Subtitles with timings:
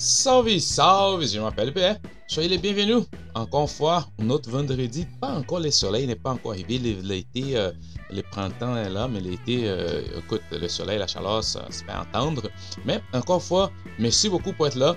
[0.00, 1.98] Salve, salve, je m'appelle Pierre.
[2.26, 3.04] Soyez les bienvenus.
[3.34, 5.06] Encore une fois, un autre vendredi.
[5.20, 6.78] Pas encore le soleil n'est pas encore arrivé.
[6.78, 7.70] L'été, euh,
[8.10, 11.92] le printemps est là, mais l'été, euh, écoute, le soleil, la chaleur, ça se fait
[11.92, 12.48] entendre.
[12.86, 14.96] Mais encore une fois, merci beaucoup pour être là.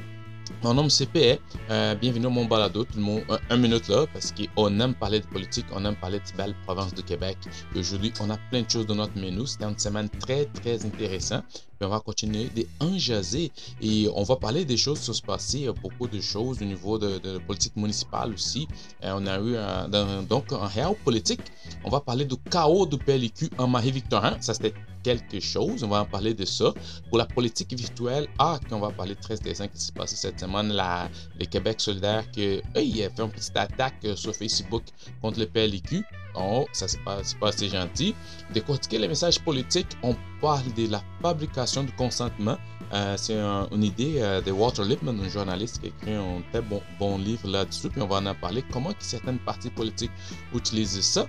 [0.63, 1.37] Mon nom c'est PE.
[1.69, 2.85] Euh, bienvenue à mon balado.
[2.85, 6.19] Tout le monde, un, minute là, parce qu'on aime parler de politique, on aime parler
[6.19, 7.37] de belle province de Québec.
[7.75, 9.45] aujourd'hui, on a plein de choses dans notre menu.
[9.47, 11.43] C'était une semaine très, très intéressante.
[11.83, 13.51] On va continuer d'en jaser
[13.81, 17.17] et on va parler des choses qui sont passées, beaucoup de choses au niveau de,
[17.19, 18.67] de politique municipale aussi.
[19.03, 21.41] Euh, on a eu donc en réel politique,
[21.83, 24.37] on va parler du chaos du PLQ en Marie-Victorin.
[24.39, 24.73] Ça, c'était
[25.03, 25.83] quelque chose.
[25.83, 26.73] On va en parler de ça.
[27.09, 30.69] Pour la politique virtuelle, ah, on va parler très intéressant qui s'est passé cette semaine.
[30.69, 31.09] La,
[31.39, 34.83] le Québec solidaire, que, il a fait une petite attaque euh, sur Facebook
[35.21, 36.03] contre le PLQ.
[36.35, 38.15] Oh, ça c'est pas, assez gentil.
[38.51, 42.57] Décortiquer les messages politiques, on parle de la fabrication du consentement.
[42.93, 46.61] Euh, c'est une idée euh, de Walter Lippmann, un journaliste qui a écrit un très
[46.61, 47.89] bon, livre là-dessus.
[47.89, 48.63] Puis on va en parler.
[48.71, 50.11] Comment certaines parties politiques
[50.53, 51.27] utilisent ça?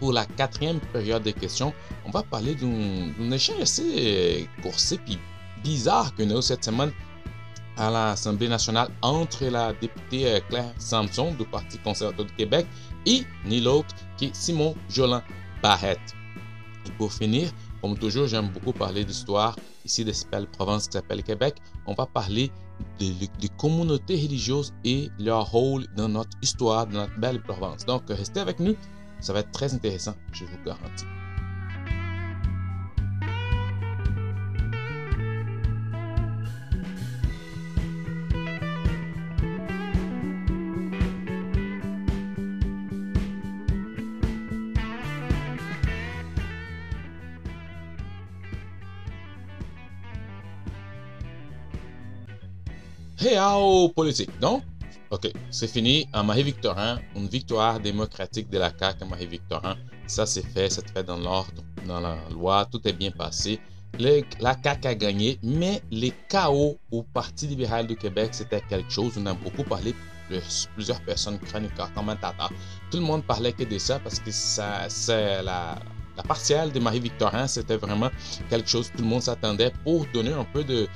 [0.00, 1.72] Pour la quatrième période de questions,
[2.04, 5.18] on va parler d'un échange assez coursé et
[5.62, 6.92] bizarre que nous avons cette semaine
[7.78, 12.66] à l'Assemblée nationale entre la députée euh, Claire Samson du Parti conservateur du Québec
[13.06, 14.30] et ni l'autre qui?
[14.34, 15.22] Simon Jolin
[15.62, 16.14] Barrette.
[16.86, 20.92] Et pour finir, comme toujours, j'aime beaucoup parler d'histoire ici de cette belle province qui
[20.92, 21.56] s'appelle Québec.
[21.86, 22.50] On va parler
[22.98, 27.86] des communautés religieuses et leur rôle dans notre histoire, dans notre belle province.
[27.86, 28.76] Donc, restez avec nous.
[29.20, 31.06] Ça va être très intéressant, je vous garantis.
[53.18, 54.30] Réal politique.
[54.40, 54.62] Donc,
[55.10, 56.06] OK, c'est fini.
[56.12, 59.76] À Marie-Victorin, une victoire démocratique de la CAQ à Marie-Victorin.
[60.06, 63.58] Ça, c'est fait, c'est fait dans l'ordre, dans la loi, tout est bien passé.
[63.98, 69.14] la CAQ a gagné, mais les chaos au Parti libéral du Québec, c'était quelque chose.
[69.18, 69.94] On a beaucoup parlé,
[70.74, 72.52] plusieurs personnes, chroniqueurs, commentateurs.
[72.90, 75.76] Tout le monde parlait que de ça parce que ça, c'est la
[76.18, 78.10] la partielle de Marie-Victorin, c'était vraiment
[78.50, 80.88] quelque chose que tout le monde s'attendait pour donner un peu de,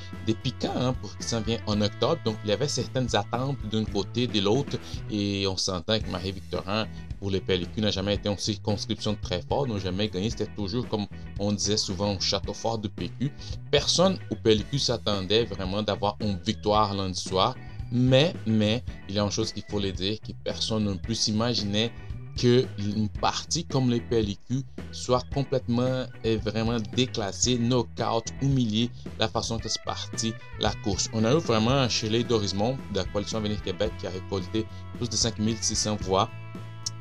[0.43, 2.19] piquant hein, pour qu'il s'en vienne en octobre.
[2.25, 4.77] Donc, il y avait certaines attentes d'un côté, de l'autre.
[5.12, 6.88] Et on s'entend que Marie-Victorin,
[7.21, 10.28] pour les PLQ, n'a jamais été une circonscription très forte, n'a jamais gagné.
[10.28, 11.06] C'était toujours, comme
[11.39, 13.31] on disait souvent, un château fort de PQ.
[13.71, 17.54] Personne au PLQ s'attendait vraiment d'avoir une victoire lundi soir.
[17.93, 21.15] Mais, mais, il y a une chose qu'il faut le dire, que personne ne plus
[21.15, 21.93] s'imaginait
[22.37, 29.59] que une partie comme les PLQ soit complètement et vraiment déclassée, knockout, humiliée, la façon
[29.59, 31.09] que c'est parti la course.
[31.12, 34.66] On a eu vraiment chez les Dorismont de la coalition Avenir Québec qui a récolté
[34.98, 36.31] plus de 5600 voix.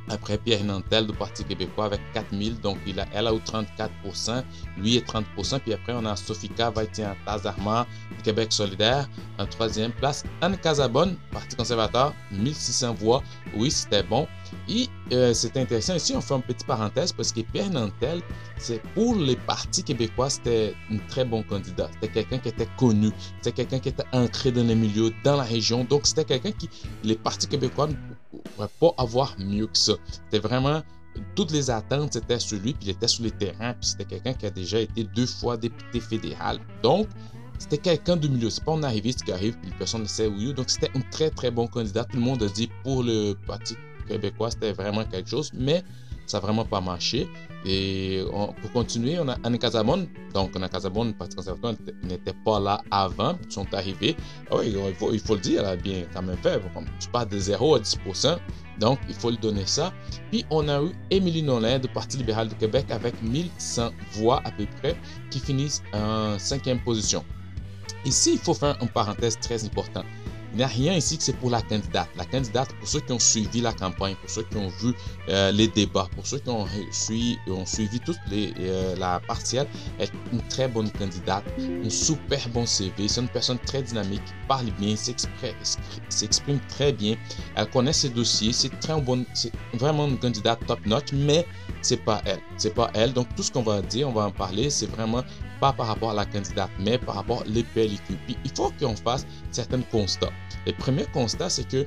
[0.09, 4.43] Après Pierre Nantel du Parti québécois avec 4000, donc il a, elle a eu 34%,
[4.77, 5.59] lui est 30%.
[5.59, 7.85] Puis après, on a Sofika Vaitian Tazarma
[8.17, 9.07] du Québec solidaire
[9.37, 10.23] en troisième place.
[10.41, 13.23] Anne Casabonne, Parti conservateur, 1600 voix.
[13.55, 14.27] Oui, c'était bon.
[14.67, 18.21] Et euh, c'est intéressant ici, on fait une petite parenthèse parce que Pierre Nantel,
[18.57, 21.89] c'est pour les partis québécois, c'était un très bon candidat.
[21.93, 23.11] C'était quelqu'un qui était connu,
[23.41, 25.83] c'était quelqu'un qui était ancré dans les milieux, dans la région.
[25.83, 26.69] Donc, c'était quelqu'un qui,
[27.03, 27.89] les partis québécois
[28.33, 29.93] ne pourraient pas avoir mieux que ça.
[30.09, 30.81] C'était vraiment
[31.35, 34.33] toutes les attentes c'était sur lui, puis il était sur le terrain, puis c'était quelqu'un
[34.33, 36.59] qui a déjà été deux fois député fédéral.
[36.83, 37.07] Donc,
[37.59, 38.49] c'était quelqu'un de milieu.
[38.49, 41.29] C'est pas un arriviste qui arrive, puis personne ne sait où Donc, c'était un très,
[41.29, 42.05] très bon candidat.
[42.05, 43.75] Tout le monde a dit pour le Parti
[44.07, 45.83] québécois, c'était vraiment quelque chose, mais
[46.25, 47.27] ça n'a vraiment pas marché.
[47.65, 48.23] Et
[48.61, 50.07] pour continuer, on a Anne Casabonne.
[50.33, 54.15] Donc, Anne Casabonne, le Parti conservateur n'était pas là avant, ils sont arrivés.
[54.49, 54.75] Ah oui,
[55.11, 56.59] il faut, le dire, elle a bien quand même fait.
[56.99, 57.97] Tu pars de 0 à 10
[58.79, 59.93] donc, il faut lui donner ça.
[60.31, 64.49] Puis, on a eu Émilie Nolin du Parti libéral du Québec avec 1100 voix à
[64.49, 64.95] peu près
[65.29, 67.23] qui finissent en cinquième position.
[68.05, 70.05] Ici, il faut faire une parenthèse très importante.
[70.53, 72.09] Il n'y a rien ici que c'est pour la candidate.
[72.17, 74.93] La candidate, pour ceux qui ont suivi la campagne, pour ceux qui ont vu
[75.29, 79.67] euh, les débats, pour ceux qui ont, suivi, ont suivi toute les, euh, la partielle,
[79.99, 83.07] est une très bonne candidate, un super bon CV.
[83.07, 87.15] C'est une personne très dynamique, parle bien, s'exprime très bien.
[87.55, 88.51] Elle connaît ses dossiers.
[88.51, 91.45] C'est très bon, c'est vraiment une candidate top notch, mais
[91.81, 92.39] c'est pas elle.
[92.57, 93.13] C'est pas elle.
[93.13, 95.23] Donc tout ce qu'on va dire, on va en parler, c'est vraiment
[95.61, 98.17] pas par rapport à la candidate, mais par rapport à l'EPLIQ.
[98.25, 100.33] Puis il faut qu'on fasse certains constats.
[100.65, 101.85] Le premier constat, c'est que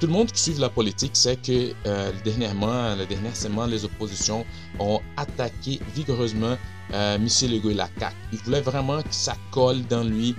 [0.00, 3.84] tout le monde qui suit la politique sait que euh, dernièrement, le dernier semaine, les
[3.84, 4.44] oppositions
[4.80, 6.56] ont attaqué vigoureusement
[6.92, 7.28] euh, M.
[7.50, 8.14] Legault et la CAQ.
[8.32, 10.34] Ils voulaient vraiment que ça colle dans lui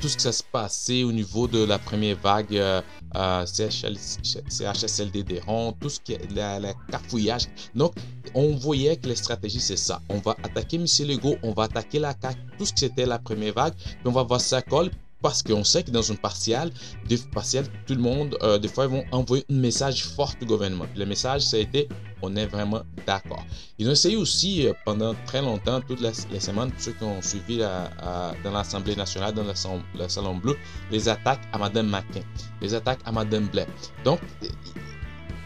[0.00, 2.82] tout ce qui s'est passé au niveau de la première vague euh,
[3.16, 5.40] euh, CHSLD des
[5.80, 7.46] tout ce qui est le cafouillage.
[7.74, 7.94] Donc,
[8.34, 10.00] on voyait que les stratégies, c'est ça.
[10.08, 10.86] On va attaquer M.
[11.06, 14.12] Legault, on va attaquer la CAQ, tout ce qui était la première vague, puis on
[14.12, 14.90] va voir ça colle,
[15.24, 16.70] parce qu'on sait que dans une partielle,
[17.08, 20.44] des partiels, tout le monde, euh, des fois, ils vont envoyer un message fort au
[20.44, 20.84] gouvernement.
[20.94, 21.88] le message, ça a été
[22.20, 23.42] on est vraiment d'accord.
[23.78, 27.22] Ils ont essayé aussi euh, pendant très longtemps, toutes les, semaines, pour ceux qui ont
[27.22, 30.58] suivi dans l'Assemblée nationale, dans le, Salon Bleu,
[30.90, 32.20] les attaques à Mme McCain,
[32.60, 33.66] les attaques à Mme Blais.
[34.04, 34.20] Donc,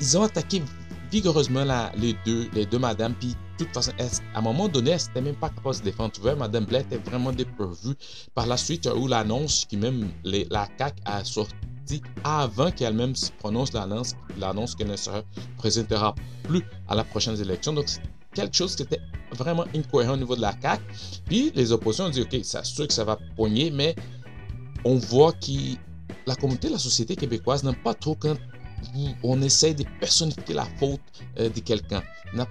[0.01, 0.61] ils ont attaqué
[1.11, 1.65] vigoureusement
[1.97, 3.93] les deux, les deux madames, puis toute façon,
[4.35, 6.13] à un moment donné, elle n'était même pas capable de se défendre?
[6.13, 7.95] Tu vois, Madame Blais était vraiment dépourvue.
[8.35, 11.55] Par la suite, il l'annonce qui même la CAQ a sorti
[12.23, 15.11] avant qu'elle-même se prononce l'annonce, l'annonce qu'elle ne se
[15.57, 16.15] présentera
[16.45, 17.73] plus à la prochaine élection.
[17.73, 18.03] Donc, c'est
[18.33, 19.01] quelque chose qui était
[19.33, 20.83] vraiment incohérent au niveau de la CAQ.
[21.27, 23.97] Puis, les oppositions ont dit, OK, c'est sûr que ça va pogner, mais
[24.85, 25.77] on voit que
[26.27, 28.37] la communauté, la société québécoise n'aime pas trop quand
[29.23, 31.01] on essaie de personnifier la faute
[31.39, 32.03] euh, de quelqu'un.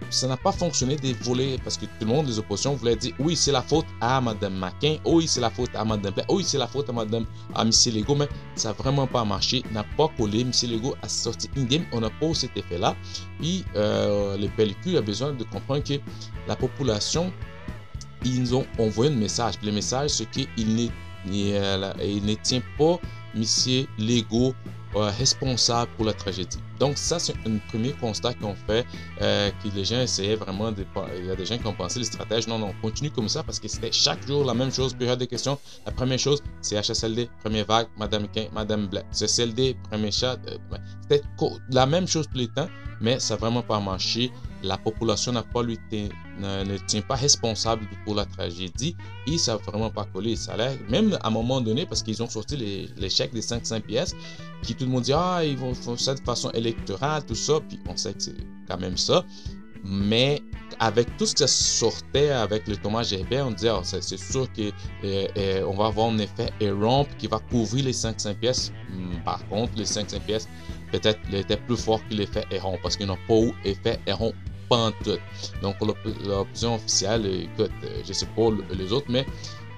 [0.10, 3.14] Ça n'a pas fonctionné de voler parce que tout le monde, les oppositions, voulaient dire
[3.20, 6.44] oui, c'est la faute à Mme McCain, oui, c'est la faute à Mme Play, oui,
[6.44, 7.72] c'est la faute à Mme à M.
[7.94, 10.42] Legault, mais ça n'a vraiment pas marché, n'a pas collé.
[10.42, 10.52] M.
[10.64, 12.96] Legault a sorti indemne, on n'a pas cet effet-là.
[13.40, 15.94] Puis euh, le PLQ a besoin de comprendre que
[16.48, 17.32] la population,
[18.26, 19.56] ils ont envoyé un message.
[19.64, 20.88] Le message, c'est qu'il ne,
[21.32, 23.00] il ne tient pas
[23.36, 23.44] M.
[24.94, 26.60] Legault responsable pour la tragédie.
[26.80, 28.86] Donc ça, c'est un premier constat qu'on fait,
[29.22, 30.86] euh, que les gens essayaient vraiment de...
[31.18, 33.44] Il y a des gens qui ont pensé, les stratèges, non, non, continue comme ça
[33.44, 35.58] parce que c'était chaque jour la même chose, période de questions.
[35.86, 39.06] La première chose, c'est HSLD, première vague, Madame Quin, Madame Black.
[39.12, 40.38] CSLD, premier chat.
[40.48, 41.24] Euh, c'était
[41.72, 42.68] la même chose tous les temps,
[43.02, 44.32] mais ça n'a vraiment pas marché.
[44.64, 45.78] La population n'a pas lui
[46.40, 48.96] ne, tient pas responsable pour la tragédie
[49.26, 50.36] et ça n'a vraiment pas collé.
[50.36, 50.56] Ça
[50.90, 54.16] même à un moment donné, parce qu'ils ont sorti les, les chèques des 500 pièces,
[54.64, 57.60] qui tout le monde dit, ah, ils vont faire ça de façon électorale, tout ça,
[57.68, 58.36] puis on sait que c'est
[58.68, 59.24] quand même ça.
[59.84, 60.42] Mais
[60.80, 64.72] avec tout ce qui sortait avec le Thomas Gerbet, on disait, oh, c'est sûr qu'on
[65.04, 68.72] euh, euh, va avoir un effet Eromp qui va couvrir les 500 pièces.
[68.90, 70.48] Hmm, par contre, les 500 pièces,
[70.92, 74.00] peut-être, était plus fort que l'effet Héron parce qu'ils n'ont pas eu effet
[74.70, 75.22] Héron pantoute.
[75.62, 75.76] Donc,
[76.26, 79.26] l'option officielle, écoute, euh, je sais pas les autres, mais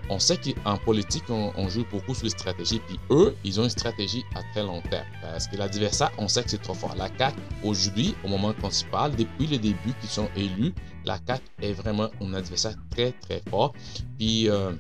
[0.10, 2.80] on sait qu'en politique, on, joue beaucoup sur les stratégies.
[2.88, 5.06] Puis eux, ils ont une stratégie à très long terme.
[5.22, 6.96] Parce que l'adversaire, on sait que c'est trop fort.
[6.96, 10.74] La CAQ, aujourd'hui, au moment qu'on se parle, depuis le début qu'ils sont élus,
[11.06, 13.74] la CAQ est vraiment un adversaire très, très fort.
[14.18, 14.72] Puis, euh,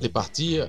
[0.00, 0.66] les partis, euh,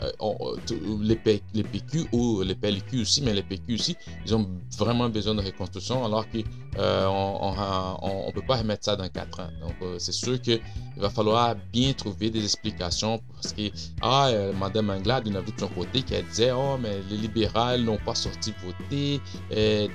[1.01, 1.15] les,
[1.63, 4.47] PQ ou les PLQ aussi, mais les PQ aussi, ils ont
[4.77, 6.43] vraiment besoin de reconstruction alors qu'on
[6.77, 9.49] euh, on ne peut pas remettre ça dans 4 ans.
[9.61, 10.61] Donc, euh, c'est sûr qu'il
[10.97, 13.69] va falloir bien trouver des explications parce que,
[14.01, 17.77] ah, Mme Anglade, il a vu de son côté qui disait, oh, mais les libéraux
[17.77, 19.21] n'ont pas sorti voter,
[19.51, 19.89] et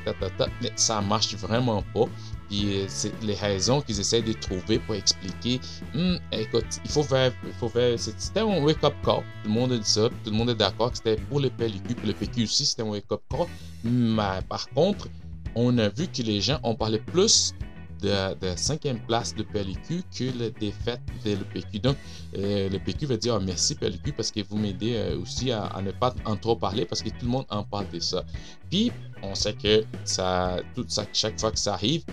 [0.62, 2.06] mais ça marche vraiment pas.
[2.49, 5.61] Puis c'est les raisons qu'ils essaient de trouver pour expliquer.
[5.94, 7.99] Hmm, écoute, il faut faire, il faut faire.
[7.99, 9.23] C'était un wake-up call.
[9.43, 10.08] Tout le monde dit ça.
[10.08, 12.82] Tout le monde est d'accord que c'était pour le PLQ, pour le PQ aussi, c'était
[12.82, 13.46] un wake-up call.
[13.85, 15.08] Mais par contre,
[15.55, 17.55] on a vu que les gens ont parlé plus
[18.03, 21.79] de, de cinquième place de PLQ que la défaite de l'PQ.
[21.79, 21.96] Donc,
[22.36, 25.70] euh, le PQ va dire ah, merci PLQ parce que vous m'aidez euh, aussi à,
[25.82, 28.24] ne pas en trop parler parce que tout le monde en parle de ça.
[28.70, 30.58] Puis, on sait que ça,
[31.13, 32.05] chaque fois que ça arrive,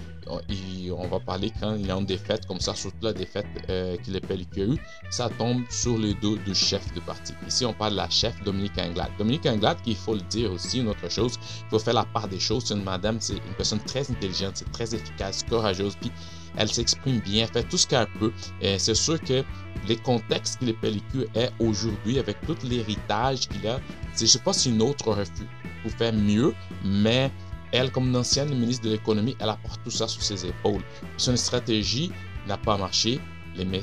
[0.91, 3.97] on, va parler quand il y a une défaite comme ça, surtout la défaite euh,
[3.97, 4.77] qu'il qu'il a eu,
[5.09, 7.33] ça tombe sur le dos du chef de parti.
[7.47, 9.11] Ici, on parle de la chef Dominique Anglade.
[9.17, 11.33] Dominique Anglade, il faut le dire aussi, une autre chose,
[11.65, 12.65] il faut faire la part des choses.
[12.65, 16.11] C'est une madame, c'est une personne très intelligente, c'est très efficace, courageuse, puis
[16.57, 18.31] elle s'exprime bien, elle fait tout ce qu'elle peut.
[18.61, 19.43] C'est sûr que
[19.87, 23.79] les contextes que les pellicules est aujourd'hui, avec tout l'héritage qu'il a,
[24.15, 27.31] je ne sais pas si une autre aurait pu faire mieux, mais
[27.71, 30.81] elle, comme une ancienne ministre de l'économie, elle apporte tout ça sur ses épaules.
[31.17, 32.11] Son stratégie
[32.47, 33.19] n'a pas marché.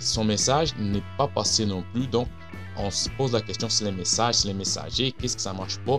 [0.00, 2.06] son message n'est pas passé non plus.
[2.06, 2.28] Donc,
[2.76, 5.78] on se pose la question sur les messages, sur les messagers, qu'est-ce que ça marche
[5.80, 5.98] pas?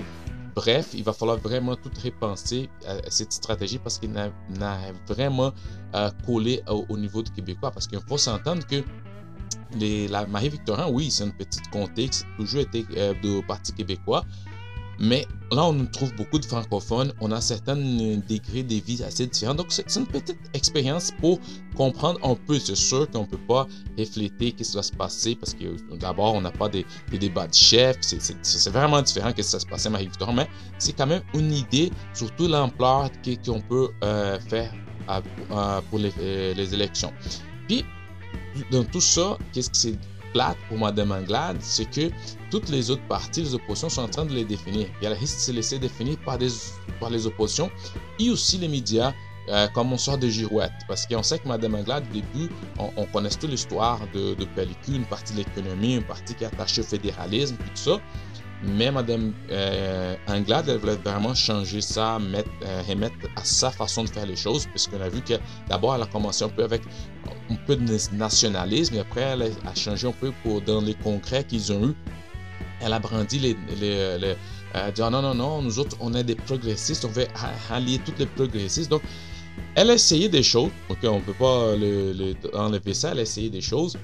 [0.56, 4.32] Bref, il va falloir vraiment tout repenser euh, cette stratégie parce qu'il n'a
[5.08, 5.54] vraiment
[5.96, 7.72] euh, collé au, niveau du Québécois.
[7.72, 8.84] Parce qu'il faut s'entendre que
[10.10, 14.26] la Marie-Victorin, oui, c'est une petite comté qui a toujours été euh, du Parti québécois,
[15.00, 17.14] mais là, on trouve beaucoup de francophones.
[17.22, 19.56] On a certains degrés de vie assez différents.
[19.56, 21.40] Donc, c'est une petite expérience pour
[21.76, 22.60] comprendre un peu.
[22.60, 23.66] C'est sûr qu'on ne peut pas
[23.98, 27.54] refléter ce qui va se passer parce que d'abord, on n'a pas des, débats de
[27.54, 27.98] chef.
[28.02, 30.34] C'est vraiment différent que ça se passait à Marie-Victor.
[30.34, 33.10] Mais c'est quand même une idée, surtout l'ampleur
[33.46, 34.74] qu'on peut euh, faire
[35.90, 37.14] pour euh, les, élections.
[37.68, 37.86] Puis,
[38.72, 39.98] dans tout ça, qu'est-ce que c'est
[40.34, 42.12] plate pour Mme Anglade, c'est que
[42.52, 44.88] toutes les autres parties, les oppositions, sont en train de les définir.
[45.02, 47.72] Et elle risque de se laisser définir par, les oppositions
[48.20, 49.14] et aussi les médias
[49.50, 50.72] euh, comme on sort de girouette.
[50.88, 54.98] Parce qu'on sait que Mme Anglade, au début, on, connaît toute l'histoire de, de Pellicule,
[54.98, 58.00] une partie de l'économie, une partie qui est attachée au fédéralisme, tout ça.
[58.62, 64.04] Mais Mme euh, Anglade, elle voulait vraiment changer ça, mettre, euh, remettre à sa façon
[64.04, 65.36] de faire les choses, puisqu'on a vu que
[65.70, 66.82] d'abord, elle a commencé un peu avec
[67.50, 71.46] un peu de nationalisme, et après, elle a changé un peu pour, dans les congrès
[71.46, 71.94] qu'ils ont eu.
[72.82, 74.36] Elle a brandi les, les, les
[74.76, 77.28] euh, dire non, non, non, nous autres, on est des progressistes, on veut
[77.72, 78.90] allier tous les progressistes.
[78.90, 79.02] Donc,
[79.76, 83.22] elle a essayé des choses, ok, on ne peut pas le, enlever ça, elle a
[83.22, 83.98] essayé des choses,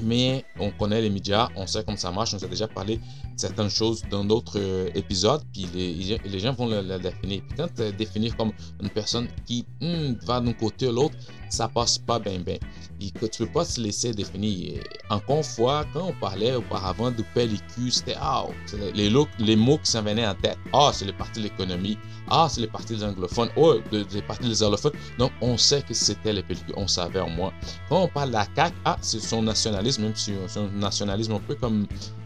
[0.00, 3.00] mais on connaît les médias, on sait comment ça marche, on a déjà parlé
[3.36, 7.42] certaines choses dans d'autres euh, épisodes, puis les, les, gens vont la, définir.
[7.46, 8.52] Puis quand tu définir comme
[8.82, 11.14] une personne qui hmm, va d'un côté ou l'autre,
[11.48, 12.56] ça passe pas bien bien.
[13.00, 14.82] Et que tu peux pas se laisser définir.
[15.10, 18.46] Encore une fois, quand on parlait auparavant de pellicule, c'était ah,
[18.94, 20.56] les, les mots qui s'en venaient en tête.
[20.72, 21.98] Ah, c'est le parti de l'économie.
[22.28, 23.50] Ah, c'est le parti des anglophones.
[23.56, 24.92] Oh, le parti des allophones.
[25.18, 26.74] Donc, on sait que c'était les pellicules.
[26.76, 27.52] On savait au moins.
[27.88, 31.32] Quand on parle de la CAQ, ah, c'est son nationalisme, même si c'est un nationalisme
[31.32, 31.86] un peu comme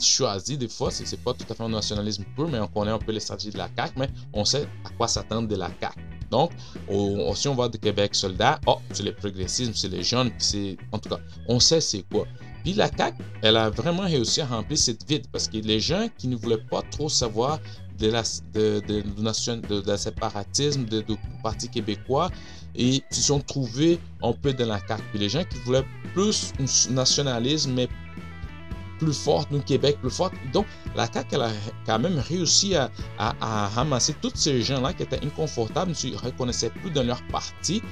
[0.00, 0.90] choisi des fois.
[0.90, 3.50] C'est pas tout à fait un nationalisme pur, mais on connaît un peu les stratégies
[3.50, 6.00] de la CAQ, mais on sait à quoi s'attendre de la CAQ.
[6.30, 6.52] Donc,
[7.34, 10.76] si on va de Québec soldat, oh, c'est le progressisme, c'est les jeunes, c'est.
[10.92, 12.26] En tout cas, on sait c'est quoi.
[12.62, 16.08] Puis la CAQ, elle a vraiment réussi à remplir cette vide parce que les gens
[16.18, 17.60] qui ne voulaient pas trop savoir
[17.98, 18.22] de la,
[18.52, 21.02] de, de séparatisme du
[21.42, 22.30] Parti québécois
[22.74, 25.02] et se sont trouvés un peu dans la CAQ.
[25.10, 25.84] Puis les gens qui voulaient
[26.14, 27.88] plus un nationalisme, mais
[28.98, 30.34] plus forte, nous, Québec plus forte.
[30.52, 31.50] Donc, la CAQ, elle a
[31.86, 32.90] quand même réussi à,
[33.74, 37.82] ramasser tous ces gens-là qui étaient inconfortables, ne se reconnaissaient plus dans leur parti.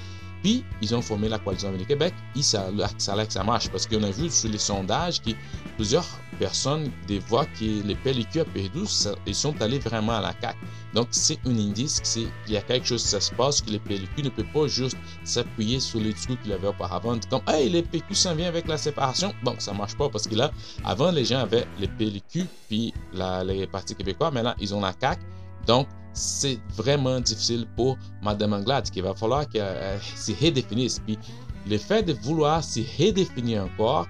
[0.43, 2.15] Puis, ils ont formé la coalition avec le Québec.
[2.37, 5.31] Et ça, ça, ça, marche parce qu'on a vu sur les sondages que
[5.77, 6.07] plusieurs
[6.39, 6.91] personnes,
[7.29, 8.81] voix qui les pellicules à perdu,
[9.27, 10.59] ils sont allés vraiment à la CAQ.
[10.95, 14.25] Donc, c'est un indice qu'il y a quelque chose qui se passe, que les pellicules
[14.25, 17.19] ne peuvent pas juste s'appuyer sur les trucs qu'il avait auparavant.
[17.29, 19.35] Comme, hey, les PQ s'en vient avec la séparation.
[19.43, 20.51] Bon, ça marche pas parce que là,
[20.85, 22.95] avant, les gens avaient les pellicules puis
[23.45, 24.31] les partis québécois.
[24.31, 25.23] Maintenant, ils ont la CAQ.
[25.67, 30.99] Donc, c'est vraiment difficile pour Mme Anglade qu'il va falloir qu'elle euh, se redéfinisse.
[31.01, 31.19] Puis,
[31.69, 34.07] le fait de vouloir se redéfinir encore,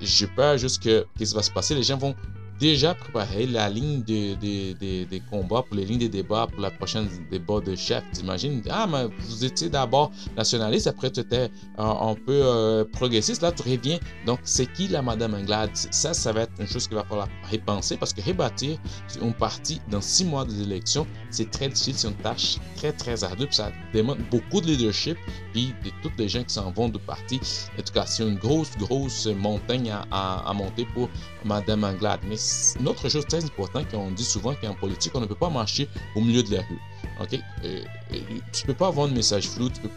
[0.00, 1.74] j'ai peur juste que qu'est-ce qui va se passer?
[1.74, 2.14] Les gens vont
[2.62, 6.70] déjà préparé la ligne des de, de, combats pour les lignes de débat pour la
[6.70, 8.04] prochaine débat de chef.
[8.12, 13.50] T'imagines, ah, mais vous étiez d'abord nationaliste, après tu étais un, peu euh, progressiste, là
[13.50, 13.98] tu reviens.
[14.26, 15.70] Donc, c'est qui la Madame Anglade?
[15.74, 18.78] Ça, ça va être une chose qu'il va falloir repenser parce que rebâtir
[19.20, 23.48] un parti dans six mois d'élection, c'est très difficile, c'est une tâche très, très ardue.
[23.50, 25.18] ça demande beaucoup de leadership
[25.52, 27.40] puis de toutes les gens qui s'en vont du parti.
[27.78, 31.08] En tout cas, c'est une grosse, grosse montagne à, monter pour
[31.44, 32.20] Madame Anglade.
[32.28, 32.36] Mais
[32.80, 35.88] une autre chose très importante qu'on dit souvent qu'en politique, on ne peut pas marcher
[36.16, 36.80] au milieu de la rue.
[37.20, 38.18] Ok, euh, euh,
[38.52, 39.88] tu peux pas avoir un message flou, tu peux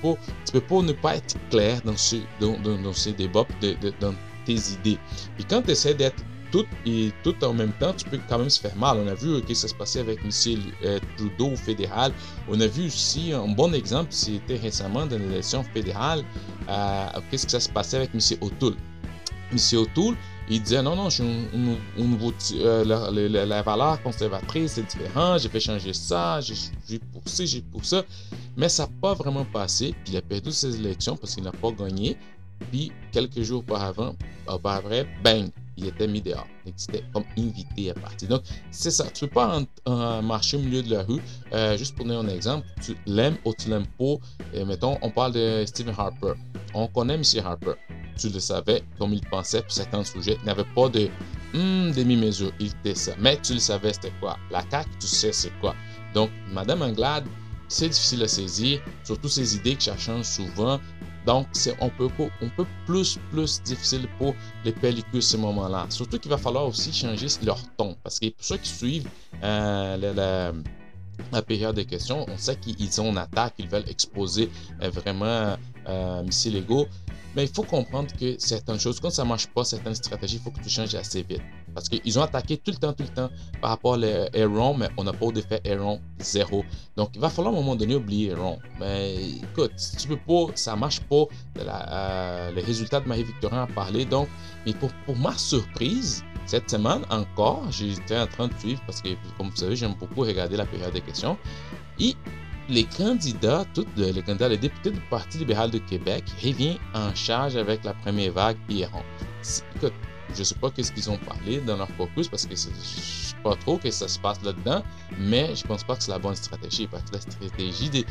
[0.51, 3.45] peux pas ne pas être clair dans, ce, dans, dans, ces débats,
[4.00, 4.13] dans
[4.45, 4.97] tes idées.
[5.39, 8.49] Et quand tu essaies d'être tout et tout en même temps, tu peux quand même
[8.49, 8.97] se faire mal.
[8.97, 10.29] On a vu ce qui s'est passé avec M.
[10.83, 12.11] Euh, Trudeau fédéral.
[12.49, 16.23] On a vu aussi un bon exemple, c'était récemment dans l'élection fédérale,
[17.29, 18.19] qu'est-ce qui s'est passé avec M.
[18.41, 18.75] O'Toole.
[19.51, 19.57] M.
[19.77, 20.15] O'Toole,
[20.47, 21.23] il disait non, non, je
[21.97, 28.01] nouveau, euh, la, valeur conservatrice, c'est différent, j'ai fait changer ça, j'ai poussé, j'ai poussé.
[28.55, 29.95] Mais ça n'a pas vraiment passé.
[30.03, 32.15] Puis il a perdu ses élections parce qu'il n'a pas gagné.
[32.71, 34.15] Puis quelques jours auparavant,
[34.47, 36.48] après, bang, il était mis dehors.
[36.65, 38.29] Il était comme invité à partir.
[38.29, 39.05] Donc, c'est ça.
[39.13, 41.22] Tu ne peux pas marcher au milieu de la rue.
[41.53, 44.15] Euh, juste pour donner un exemple, tu l'aimes ou tu l'aimes pas.
[44.53, 46.34] Et mettons, on parle de Stephen Harper.
[46.74, 47.24] On connaît M.
[47.44, 47.74] Harper
[48.17, 50.38] tu le savais, comme il pensait pour certains sujets.
[50.41, 51.10] Il n'y avait pas de
[51.53, 52.51] hmm, demi-mesure.
[52.60, 53.13] Il était ça.
[53.20, 54.38] Mais tu le savais, c'était quoi?
[54.51, 55.75] La CAQ, tu sais c'est quoi.
[56.13, 57.25] Donc, Madame Anglade,
[57.67, 60.79] c'est difficile à saisir, surtout ces idées qui changent souvent.
[61.25, 62.08] Donc, c'est un peu,
[62.86, 65.88] plus, plus difficile pour les pellicules ce moment-là.
[65.89, 67.96] Surtout qu'il va falloir aussi changer leur ton.
[68.03, 69.10] Parce que pour ceux qui suivent
[69.44, 70.53] euh,
[71.32, 74.50] la, période de questions, on sait qu'ils ont une attaque, ils veulent exposer
[74.82, 76.88] euh, vraiment euh, missiles légaux.
[77.36, 80.41] Mais il faut comprendre que certaines choses, quand ça ne marche pas, certaines stratégies, il
[80.41, 81.41] faut que tu changes assez vite.
[81.75, 83.29] Parce qu'ils ont attaqué tout le temps, tout le temps
[83.62, 86.63] par rapport à Aaron, mais on n'a pas d'effet Aaron zéro.
[86.96, 88.58] Donc, il va falloir à un moment donné oublier Aaron.
[88.79, 91.25] Mais écoute, si tu peux pas, ça marche pas,
[91.60, 94.05] euh, les résultats de Marie-Victorin a parlé.
[94.05, 94.29] Donc,
[94.65, 99.50] mais pour, ma surprise, cette semaine encore, j'étais en train de suivre parce que, comme
[99.50, 101.38] vous savez, j'aime beaucoup regarder la période des questions.
[102.00, 102.15] Et
[102.70, 107.58] les candidats, tous les candidats, les députés du Parti libéral de Québec reviennent en charge
[107.58, 108.89] avec la première vague hier.
[109.75, 109.94] écoute,
[110.34, 113.55] je sais pas qu'est-ce qu'ils ont parlé dans leur caucus parce que je sais pas
[113.55, 114.84] trop que ça se passe là-dedans,
[115.20, 118.05] mais je pense pas que c'est la bonne stratégie parce que la stratégie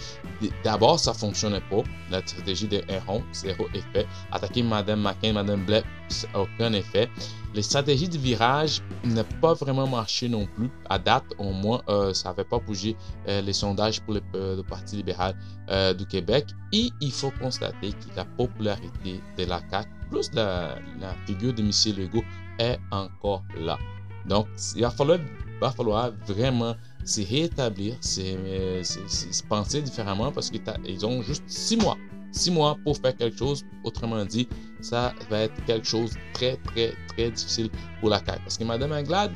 [0.63, 4.07] d'abord ça fonctionnait pas, la stratégie des héros, zéro effet.
[4.31, 5.83] Attaquer Madame McCain, Madame Blais,
[6.35, 7.09] aucun effet.
[7.55, 10.69] Les stratégies de virage n'ont pas vraiment marché non plus.
[10.91, 12.97] À date, au moins, euh, ça n'avait pas bougé
[13.29, 15.37] euh, les sondages pour le, Parti libéral
[15.71, 16.47] euh, du Québec.
[16.73, 20.77] Et il faut constater que la popularité de la CAQ plus la,
[21.27, 21.71] figure de M.
[21.99, 22.25] Legault
[22.59, 23.79] est encore là.
[24.27, 31.77] Donc, il va falloir, vraiment se rétablir, se, penser différemment parce qu'ils ont juste six
[31.77, 31.97] mois.
[32.33, 33.65] Six mois pour faire quelque chose.
[33.85, 34.49] Autrement dit,
[34.81, 38.41] ça va être quelque chose de très, très, très difficile pour la CAQ.
[38.43, 39.33] Parce que Mme Anglade,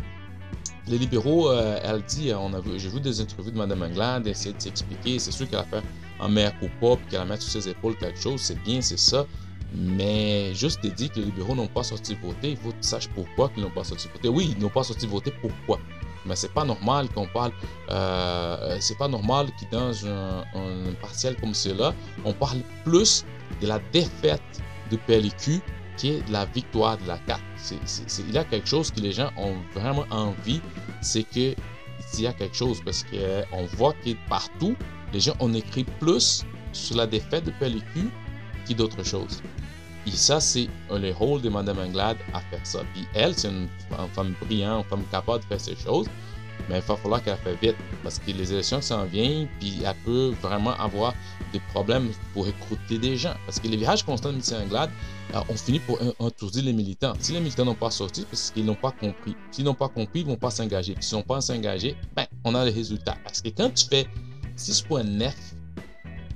[0.88, 2.32] les libéraux, euh, elle dit,
[2.76, 5.18] j'ai vu des interviews de Mme Anglade, essayer de s'expliquer.
[5.18, 5.82] C'est sûr qu'elle a fait
[6.18, 8.40] un meilleur coup puis qu'elle a mis sur ses épaules quelque chose.
[8.40, 9.24] C'est bien, c'est ça.
[9.74, 12.88] Mais juste te dire que les libéraux n'ont pas sorti voter, il faut que tu
[12.88, 14.28] saches pourquoi ils n'ont pas sorti voter.
[14.28, 15.78] Oui, ils n'ont pas sorti voter, pourquoi?
[16.24, 17.52] Mais c'est pas normal qu'on parle,
[17.90, 20.44] euh, c'est pas normal que dans un,
[21.00, 21.94] partiel comme cela,
[22.24, 23.24] on parle plus
[23.60, 24.42] de la défaite
[24.90, 25.60] de PLQ
[25.96, 27.76] que de la victoire de la CAQ.
[28.28, 30.60] il y a quelque chose que les gens ont vraiment envie,
[31.02, 31.54] c'est que
[32.14, 34.74] il y a quelque chose parce qu'on voit que partout,
[35.12, 38.10] les gens ont écrit plus sur la défaite de PLQ
[38.74, 39.42] d'autres choses.
[40.08, 42.80] Et ça, c'est le rôle de Mme Anglade à faire ça.
[42.94, 43.68] Puis elle, c'est une,
[44.14, 46.06] femme brillante, une femme capable de faire ces choses.
[46.68, 49.94] Mais il va falloir qu'elle fasse vite parce que les élections s'en viennent, puis elle
[50.06, 51.14] peut vraiment avoir
[51.52, 53.34] des problèmes pour recruter des gens.
[53.44, 54.90] Parce que les virages constants de Mme Anglade
[55.34, 57.12] euh, ont fini pour entourdir les militants.
[57.20, 59.36] Si les militants n'ont pas sorti, parce qu'ils n'ont pas compris.
[59.50, 60.94] S'ils n'ont pas compris, ils ne vont pas s'engager.
[61.00, 63.16] S'ils n'ont pas s'engager, ben, on a les résultats.
[63.24, 64.06] Parce que quand tu fais
[64.56, 65.32] 6.9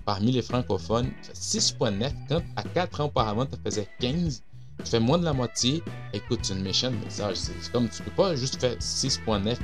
[0.05, 2.13] parmi les francophones, 6.9.
[2.29, 4.43] Quand à 4 ans auparavant, tu faisais 15,
[4.85, 5.83] tu fais moins de la moitié.
[6.13, 7.37] Écoute, c'est une méchante message.
[7.37, 9.57] C'est comme tu peux pas juste faire 6.9.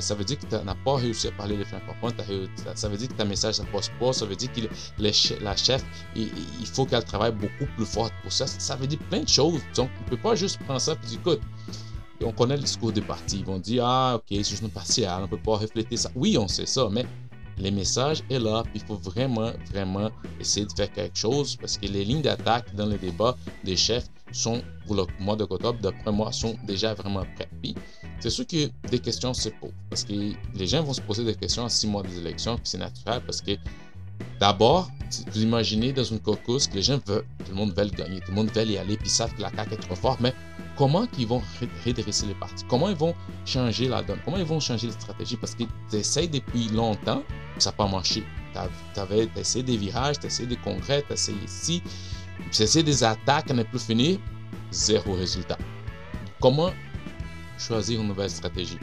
[0.00, 2.14] Ça veut dire que tu n'as pas réussi à parler les francophones.
[2.74, 4.12] Ça veut dire que ta message ne passe pas.
[4.12, 4.60] Ça veut dire que
[4.98, 5.84] la chef,
[6.14, 6.30] il,
[6.66, 8.46] faut qu'elle travaille beaucoup plus fort pour ça.
[8.46, 9.60] Ça veut dire plein de choses.
[9.74, 11.40] Donc, on ne peut pas juste prendre ça et dire, écoute,
[12.24, 13.40] on connaît le discours des partis.
[13.40, 16.10] Ils vont dire, ah, ok, c'est juste une partielle, on ne peut pas refléter ça.
[16.14, 17.04] Oui, on sait ça, mais
[17.58, 18.62] les messages est là.
[18.74, 22.86] Il faut vraiment, vraiment essayer de faire quelque chose parce que les lignes d'attaque dans
[22.86, 27.76] les débats des chefs sont, pour le mois d'octobre, d'après moi, sont déjà vraiment prêtes.
[28.20, 30.12] c'est sûr que des questions se posent parce que
[30.54, 33.40] les gens vont se poser des questions à six mois des élections, c'est naturel parce
[33.40, 33.52] que
[34.40, 34.90] D'abord,
[35.32, 38.30] vous imaginez dans une caucus que les gens veulent, tout le monde veut gagner, tout
[38.30, 40.34] le monde veut y aller, puis savent que la CAQ est trop forte, mais
[40.76, 41.42] comment ils vont
[41.86, 42.64] redresser les partis?
[42.68, 43.14] Comment ils vont
[43.46, 44.18] changer la donne?
[44.24, 45.36] Comment ils vont changer la stratégie?
[45.36, 47.22] Parce qu'ils essayent depuis longtemps,
[47.58, 48.24] ça n'a pas marché.
[48.94, 51.82] Tu avais essayé des virages, tu as essayé des congrès, tu as essayé ici,
[52.50, 54.20] tu as essayé des attaques, on n'est plus fini,
[54.70, 55.58] zéro résultat.
[56.40, 56.72] Comment
[57.58, 58.78] choisir une nouvelle stratégie?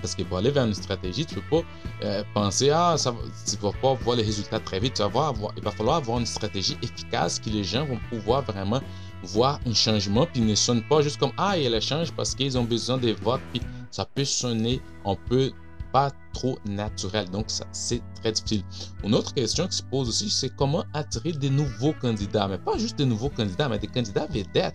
[0.00, 1.66] Parce que pour aller vers une stratégie, tu ne peux pas
[2.04, 3.14] euh, penser, ah, ça,
[3.48, 5.00] tu ne vas pas voir les résultats très vite.
[5.00, 8.80] Il va falloir avoir une stratégie efficace que les gens vont pouvoir vraiment
[9.22, 12.10] voir un changement, puis ne sonne pas juste comme, ah, il y a le change
[12.12, 15.52] parce qu'ils ont besoin des votes, puis ça peut sonner un peu
[15.92, 17.28] pas trop naturel.
[17.30, 18.64] Donc, c'est très difficile.
[19.04, 22.78] Une autre question qui se pose aussi, c'est comment attirer des nouveaux candidats, mais pas
[22.78, 24.74] juste des nouveaux candidats, mais des candidats vedettes.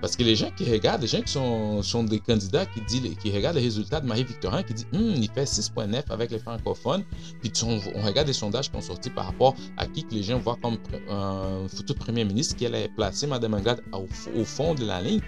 [0.00, 3.16] Parce que les gens qui regardent, les gens qui sont, sont des candidats qui, disent,
[3.18, 7.04] qui regardent les résultats de Marie-Victorin, qui disent hum, il fait 6,9 avec les francophones,
[7.40, 10.38] puis on, regarde les sondages qui ont sorti par rapport à qui que les gens
[10.38, 10.78] voient comme
[11.10, 15.20] un futur premier ministre, qui allait placer Mme Anglade au, fond de la ligne.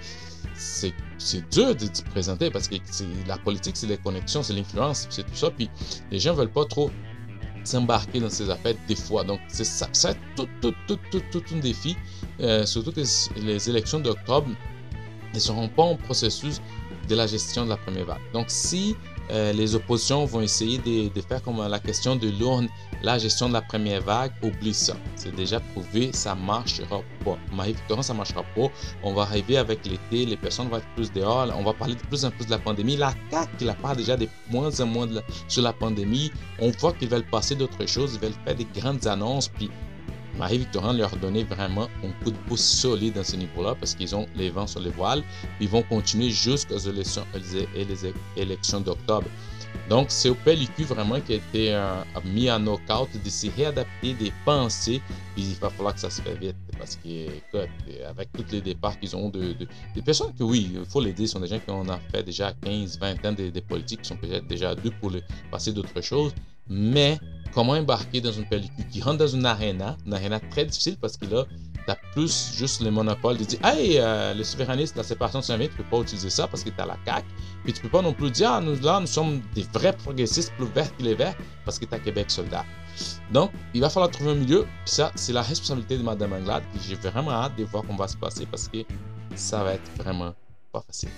[0.54, 0.92] C'est
[1.50, 2.76] dur de se présenter parce que
[3.26, 5.50] la politique, c'est les connexions, c'est l'influence, c'est tout ça.
[5.50, 5.68] Puis
[6.10, 6.90] les gens ne veulent pas trop
[7.64, 9.24] s'embarquer dans ces affaires des fois.
[9.24, 11.96] Donc, c'est ça, c'est tout, tout, tout, tout, tout, un défi,
[12.40, 13.02] euh, surtout que
[13.40, 14.48] les élections d'octobre
[15.34, 16.60] ne seront pas en processus
[17.08, 18.20] de la gestion de la première vague.
[18.32, 18.96] Donc, si
[19.30, 22.68] euh, les oppositions vont essayer de, faire comme la question de l'urne,
[23.02, 24.94] la gestion de la première vague, oublie ça.
[25.16, 27.38] C'est déjà prouvé, ça marchera pas.
[27.52, 28.68] Marie-Victorin, ça marchera pas.
[29.02, 32.02] On va arriver avec l'été, les personnes vont être plus dehors, on va parler de
[32.02, 32.96] plus en plus de la pandémie.
[32.96, 35.06] La CAQ, qui la parle déjà de moins en moins
[35.48, 39.06] sur la pandémie, on voit qu'ils veulent passer d'autres choses, ils veulent faire des grandes
[39.06, 39.70] annonces, puis
[40.38, 44.26] Marie-Victorin leur donnait vraiment un coup de pouce solide à ce niveau-là parce qu'ils ont
[44.36, 45.22] les vents sur les voiles.
[45.60, 47.26] Ils vont continuer jusqu'aux élections,
[47.74, 49.26] les élections d'octobre.
[49.88, 54.14] Donc, c'est au PLQ vraiment qui a été euh, mis en knockout de se réadapter
[54.14, 55.00] des pensées.
[55.34, 57.26] Puis il va falloir que ça se fait vite parce que,
[58.08, 59.54] avec tous les départs qu'ils ont de,
[59.94, 62.52] des personnes que, oui, il faut les dire, sont des gens qui ont fait déjà
[62.52, 65.12] 15, 20 ans des, politiques, qui sont peut-être déjà deux pour
[65.50, 66.32] passer d'autres choses.
[66.68, 67.18] Mais
[67.54, 71.16] comment embarquer dans une pellicule qui rentre dans une arena, une arena très difficile parce
[71.16, 71.44] que là,
[71.84, 75.64] tu as plus juste le monopole de dire Hey, euh, le souverainiste, la séparation de
[75.66, 77.26] tu peux pas utiliser ça parce que tu as la CAQ.
[77.64, 80.52] Puis tu peux pas non plus dire ah, nous là, nous sommes des vrais progressistes
[80.56, 82.64] plus verts que les verts parce que tu as Québec soldat.
[83.32, 84.66] Donc, il va falloir trouver un milieu.
[84.84, 86.62] Puis ça, c'est la responsabilité de Mme Anglade.
[86.72, 88.78] Puis j'ai vraiment hâte de voir comment va se passer parce que
[89.34, 90.34] ça va être vraiment
[90.72, 91.10] pas facile.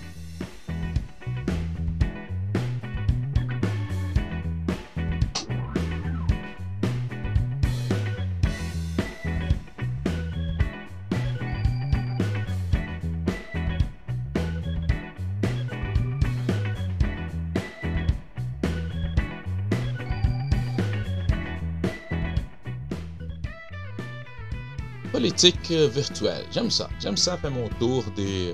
[25.23, 26.45] Politique euh, virtuelle.
[26.51, 26.89] J'aime ça.
[26.99, 28.53] J'aime ça faire mon tour des,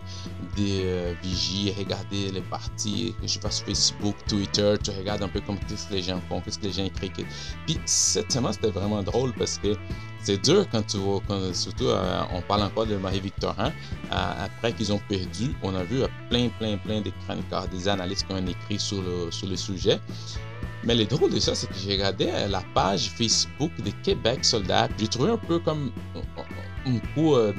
[0.56, 5.58] des euh, vigies, regarder les partis je passe Facebook, Twitter, tu regardes un peu comme
[5.68, 7.26] qu'est-ce que les gens font, qu'est-ce que les gens écrivent.
[7.66, 9.76] Puis cette semaine, c'était vraiment drôle parce que
[10.22, 11.22] c'est dur quand tu vois,
[11.54, 13.72] surtout euh, on parle encore de Marie-Victorin,
[14.12, 18.34] après qu'ils ont perdu, on a vu plein, plein, plein de chroniqueurs, des analystes qui
[18.34, 20.00] ont écrit sur le, sur le sujet.
[20.84, 24.88] Mais le drôle de ça, c'est que j'ai regardé la page Facebook de Québec Soldat.
[24.98, 25.92] J'ai trouvé un peu comme
[26.86, 27.54] un coup euh,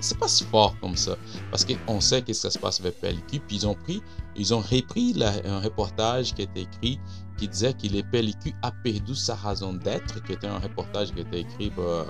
[0.00, 1.16] c'est pas si fort comme ça.
[1.50, 3.40] Parce qu'on sait qu'est-ce que ça se passe avec PLQ.
[3.40, 4.02] Puis ils ont pris,
[4.36, 5.14] ils ont repris
[5.44, 6.98] un reportage qui était écrit
[7.36, 11.20] qui disait que le PLQ a perdu sa raison d'être, qui était un reportage qui
[11.20, 12.04] était écrit par euh,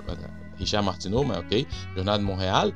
[0.57, 2.71] Richard Martineau, mais ok, Journal de Montréal.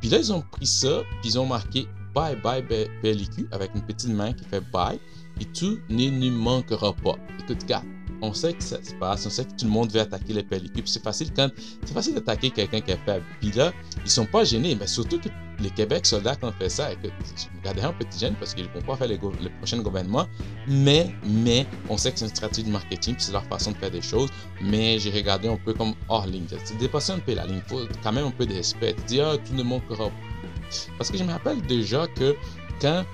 [0.00, 2.64] Puis là, ils ont pris ça, puis ils ont marqué Bye bye
[3.02, 4.98] PLQ avec une petite main qui fait bye
[5.40, 7.16] et tout ne nous manquera pas.
[7.40, 7.82] Écoute, gars,
[8.22, 10.42] on sait que ça se passe, on sait que tout le monde veut attaquer les
[10.42, 10.82] pellicules.
[10.86, 11.50] C'est facile quand
[11.84, 13.24] c'est facile d'attaquer quelqu'un qui est faible.
[13.40, 13.72] Puis là,
[14.04, 15.28] ils sont pas gênés, mais surtout que
[15.60, 17.08] les Québec soldats qui ont fait ça, que
[17.58, 19.18] regardez un petit gêne parce qu'ils ne vont pas faire le,
[19.58, 20.26] prochain gouvernement,
[20.68, 23.90] mais, mais on sait que c'est une stratégie de marketing, c'est leur façon de faire
[23.90, 24.30] des choses.
[24.62, 26.46] Mais j'ai regardé un peu comme hors ligne.
[26.64, 27.62] C'est dépasser un peu la ligne.
[27.66, 28.94] Faut quand même un peu de respect.
[29.06, 30.12] Dire ah, tout ne manquera pas.
[30.96, 32.36] Parce que je me rappelle déjà que
[32.80, 33.04] quand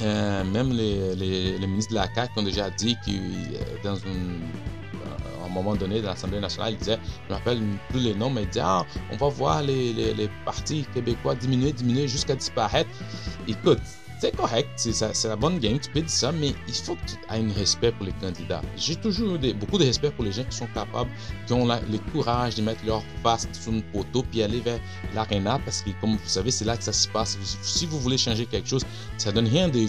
[0.00, 5.46] euh, même les, les, ministres de la CAQ ont déjà dit que euh, dans un,
[5.46, 8.30] un moment donné de l'Assemblée nationale, ils disaient, je ne me rappelle plus les noms,
[8.30, 12.34] mais ils disaient, ah, on va voir les, les, les partis québécois diminuer, diminuer jusqu'à
[12.34, 12.90] disparaître.
[13.48, 13.80] Écoute,
[14.18, 17.14] c'est correct, c'est la bonne game, tu peux dire ça, mais il faut que tu
[17.30, 18.62] aies un respect pour les candidats.
[18.76, 21.10] J'ai toujours eu beaucoup de respect pour les gens qui sont capables,
[21.46, 24.80] qui ont le courage de mettre leur face sur une poteau puis aller vers
[25.14, 27.38] l'aréna parce que, comme vous savez, c'est là que ça se passe.
[27.62, 28.84] Si vous voulez changer quelque chose,
[29.18, 29.86] ça donne rien de,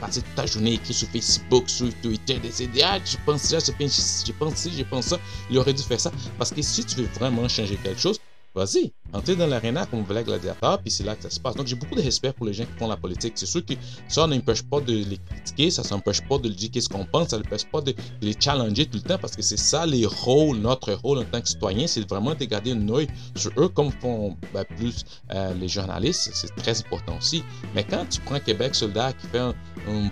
[0.00, 3.58] passer toute ta journée écrit sur Facebook, sur Twitter, de dire Ah, je pense ça,
[3.58, 5.18] je pense, je pense ça, je pense ça.
[5.50, 6.10] Il aurait dû faire ça.
[6.38, 8.18] Parce que si tu veux vraiment changer quelque chose,
[8.54, 11.56] vas-y, entrez dans l'aréna comme vrai gladiateur, puis c'est là que ça se passe.
[11.56, 13.32] Donc j'ai beaucoup de respect pour les gens qui font la politique.
[13.36, 13.74] C'est sûr que
[14.08, 17.28] ça n'empêche pas de les critiquer, ça n'empêche pas de leur dire qu'est-ce qu'on pense,
[17.28, 20.58] ça n'empêche pas de, les challenger tout le temps, parce que c'est ça les rôles,
[20.58, 23.90] notre rôle en tant que citoyen, c'est vraiment de garder un œil sur eux comme
[23.90, 27.42] font ben, plus euh, les journalistes, c'est très important aussi.
[27.74, 29.54] Mais quand tu prends Québec soldat qui fait un,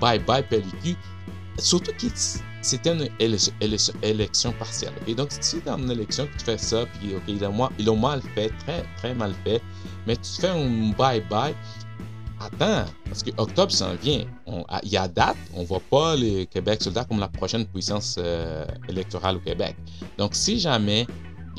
[0.00, 0.96] bye-bye pellicule,
[1.58, 2.10] surtout qu'il
[2.62, 3.08] c'était une
[4.02, 4.92] élection partielle.
[5.06, 7.22] Et donc, si dans une élection que tu fais ça, puis ok,
[7.78, 9.60] ils l'ont mal fait, très, très mal fait,
[10.06, 11.54] mais tu fais un bye-bye,
[12.40, 14.24] attends, parce que octobre s'en vient.
[14.84, 18.64] il y a date, on voit pas les Québec soldats comme la prochaine puissance euh,
[18.88, 19.76] électorale au Québec.
[20.16, 21.06] Donc, si jamais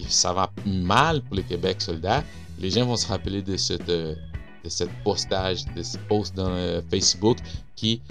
[0.08, 2.23] ça va mal pour les Québec soldats,
[2.60, 4.15] les gens vont se rappeler de cette, euh,
[4.63, 7.38] de cette postage, de ce post dans euh, Facebook
[7.75, 8.01] qui,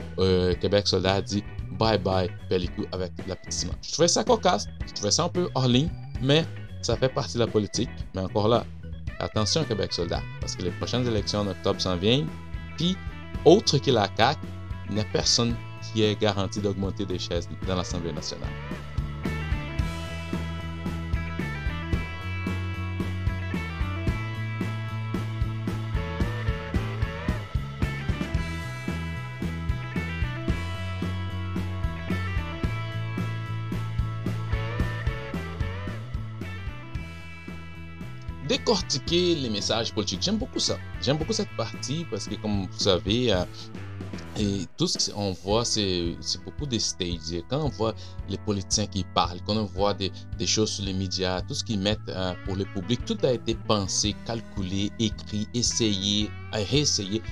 [0.61, 1.42] Québec soldat dit
[1.79, 3.77] bye bye Pellicou avec la petite image.
[3.83, 6.45] Je trouvais ça cocasse, je trouvais ça un peu hors ligne, mais
[6.83, 7.91] ça fait partie de la politique.
[8.15, 8.65] Mais encore là,
[9.19, 12.29] attention Québec soldat, parce que les prochaines élections en octobre s'en viennent.
[12.77, 12.97] Puis,
[13.45, 14.41] autre que la CAQ,
[14.89, 18.51] il n'y a personne qui est garanti d'augmenter des chaises dans l'Assemblée nationale.
[38.53, 40.23] Décortiquer les messages politiques.
[40.23, 40.77] J'aime beaucoup ça.
[41.01, 43.45] J'aime beaucoup cette partie parce que, comme vous savez, euh,
[44.38, 47.43] et tout ce qu'on voit, c'est beaucoup de stages.
[47.49, 47.95] Quand on voit
[48.29, 51.65] les politiciens qui parlent, quand on voit des, des choses sur les médias, tout ce
[51.65, 57.23] qu'ils mettent euh, pour le public, tout a été pensé, calculé, écrit, essayé, réessayé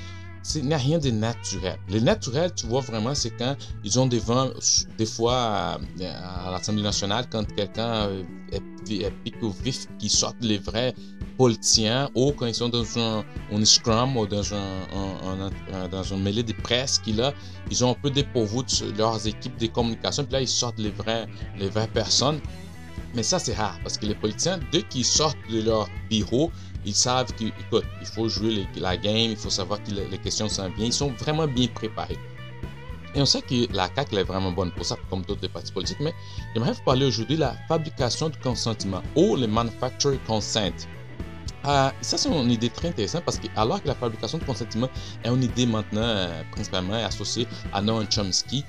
[0.54, 1.78] il n'y a rien de naturel.
[1.88, 4.50] Le naturel, tu vois vraiment, c'est quand ils ont devant,
[4.96, 8.08] des fois à, l'Assemblée nationale, quand quelqu'un
[8.52, 10.94] est, pique au vif, qui sortent les vrais
[11.36, 13.24] politiciens, ou quand ils sont dans un,
[13.64, 17.32] scrum ou dans un, dans un mêlée de presse, qui là,
[17.70, 20.90] ils ont un peu dépourvu de leurs équipes de communication, puis là, ils sortent les
[20.90, 21.26] vrais,
[21.58, 22.40] les vraies personnes.
[23.14, 26.52] Mais ça, c'est rare parce que les politiciens, dès qu'ils sortent de leur bureau,
[26.84, 27.52] ils savent qu'il
[28.04, 30.86] faut jouer la game, il faut savoir que les questions sont bien.
[30.86, 32.18] Ils sont vraiment bien préparés.
[33.14, 35.98] Et on sait que la CAQ est vraiment bonne pour ça, comme d'autres partis politiques,
[36.00, 36.14] mais
[36.54, 40.70] j'aimerais vous parler aujourd'hui de la fabrication du consentement ou le manufacturing consent.
[41.66, 44.88] Euh, ça, c'est une idée très intéressante parce que, alors que la fabrication de consentement
[45.24, 48.64] est une idée maintenant euh, principalement associée à Noam Chomsky,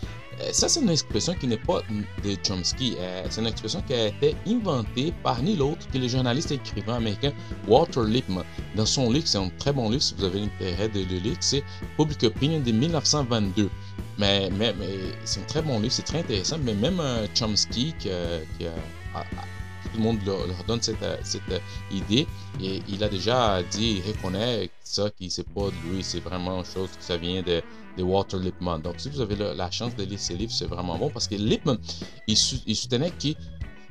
[0.52, 1.82] ça, c'est une expression qui n'est pas
[2.24, 2.98] de Chomsky.
[3.30, 6.96] c'est une expression qui a été inventée par ni l'autre que le journaliste et écrivain
[6.96, 7.32] américain
[7.68, 8.46] Walter Lippmann.
[8.76, 11.38] Dans son livre, c'est un très bon livre si vous avez l'intérêt de le lire,
[11.40, 11.64] c'est
[11.98, 13.70] Public Opinion de 1922.
[14.18, 14.74] Mais, mais,
[15.24, 16.58] c'est un très bon livre, c'est très intéressant.
[16.64, 17.02] Mais même
[17.34, 18.10] Chomsky, qui,
[19.92, 22.28] tout le monde leur, donne cette, cette, idée.
[22.62, 26.60] Et il a déjà dit, il reconnaît ça, qui c'est pas de lui, c'est vraiment
[26.60, 27.62] une chose que ça vient de,
[27.98, 28.82] de Walter Lippmann.
[28.82, 31.36] Donc, si vous avez la chance de lire ces livres, c'est vraiment bon parce que
[31.36, 31.78] Lippmann,
[32.28, 33.36] il, il soutenait qu'il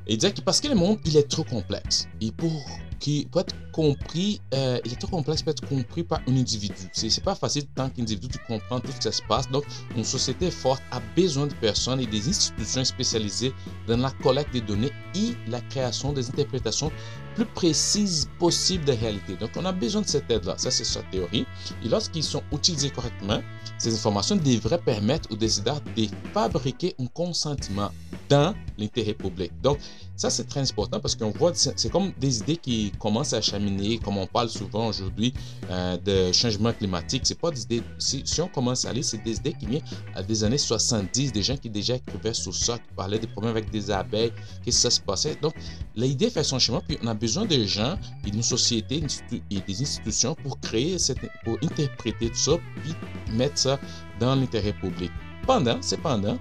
[0.07, 2.07] il disait que parce que le monde, il est trop complexe.
[2.19, 2.51] Et pour
[3.01, 6.87] qui peut être compris, euh, il est trop complexe pour être compris par un individu.
[6.93, 9.49] C'est pas facile tant qu'individu de comprendre tout ce qui se passe.
[9.49, 9.63] Donc,
[9.97, 13.53] une société forte a besoin de personnes et des institutions spécialisées
[13.87, 16.91] dans la collecte des données et la création des interprétations
[17.35, 19.35] plus précises possibles des réalités.
[19.35, 20.55] Donc, on a besoin de cette aide-là.
[20.57, 21.47] Ça, c'est sa théorie.
[21.83, 23.41] Et lorsqu'ils sont utilisés correctement,
[23.77, 27.91] ces informations devraient permettre aux décideurs de fabriquer un consentement
[28.29, 29.51] dans l'intérêt public.
[29.61, 29.77] Donc,
[30.15, 33.97] ça, c'est très important parce qu'on voit, c'est comme des idées qui commencent à cheminer,
[33.97, 35.33] comme on parle souvent aujourd'hui
[35.71, 37.23] euh, de changement climatique.
[37.25, 40.21] C'est pas des idées, si, on commence à lire, c'est des idées qui viennent à
[40.21, 43.71] des années 70, des gens qui déjà écrivaient sur ça, qui parlaient des problèmes avec
[43.71, 44.31] des abeilles,
[44.63, 45.35] qu'est-ce que ça se passait.
[45.41, 45.55] Donc,
[45.95, 49.03] l'idée fait son chemin, puis on a besoin de gens et d'une société
[49.49, 50.97] et des institutions pour créer,
[51.43, 52.51] pour interpréter tout ça,
[52.83, 52.93] puis
[53.35, 53.57] mettre
[54.19, 55.11] dans l'intérêt public.
[55.45, 56.37] Pendant, cependant,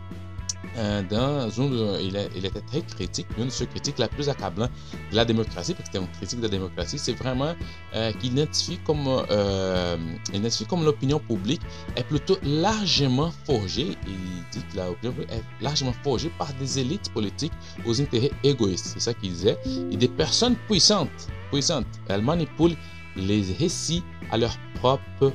[0.77, 3.27] euh, dans une, il, il, était très critique.
[3.39, 4.71] Une de ses critiques la plus accablante
[5.11, 7.55] de la démocratie, parce que c'était une critique de la démocratie, c'est vraiment
[7.95, 9.97] euh, qu'il identifie comme, euh,
[10.33, 11.63] identifie comme l'opinion publique
[11.97, 13.97] est plutôt largement forgée.
[14.07, 17.53] Il dit que l'opinion publique est largement forgée par des élites politiques
[17.87, 18.87] aux intérêts égoïstes.
[18.87, 19.59] C'est ça qu'il disait.
[19.91, 22.77] Et des personnes puissantes, puissantes, elles manipulent
[23.17, 25.33] les récits à leur propre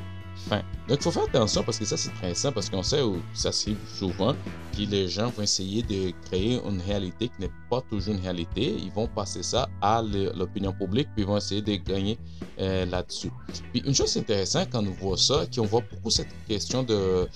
[0.49, 0.61] fin.
[0.87, 3.49] Donc, il faut faire attention parce que ça, c'est simple parce qu'on sait où ça
[3.49, 4.33] arrive souvent
[4.71, 8.75] que les gens vont essayer de créer une réalité qui n'est pas toujours une réalité.
[8.77, 12.19] Ils vont passer ça à l'opinion publique puis ils vont essayer de gagner
[12.59, 13.31] euh, là-dessus.
[13.71, 17.27] Puis, une chose intéressante quand on voit ça, qu'on voit beaucoup cette question de,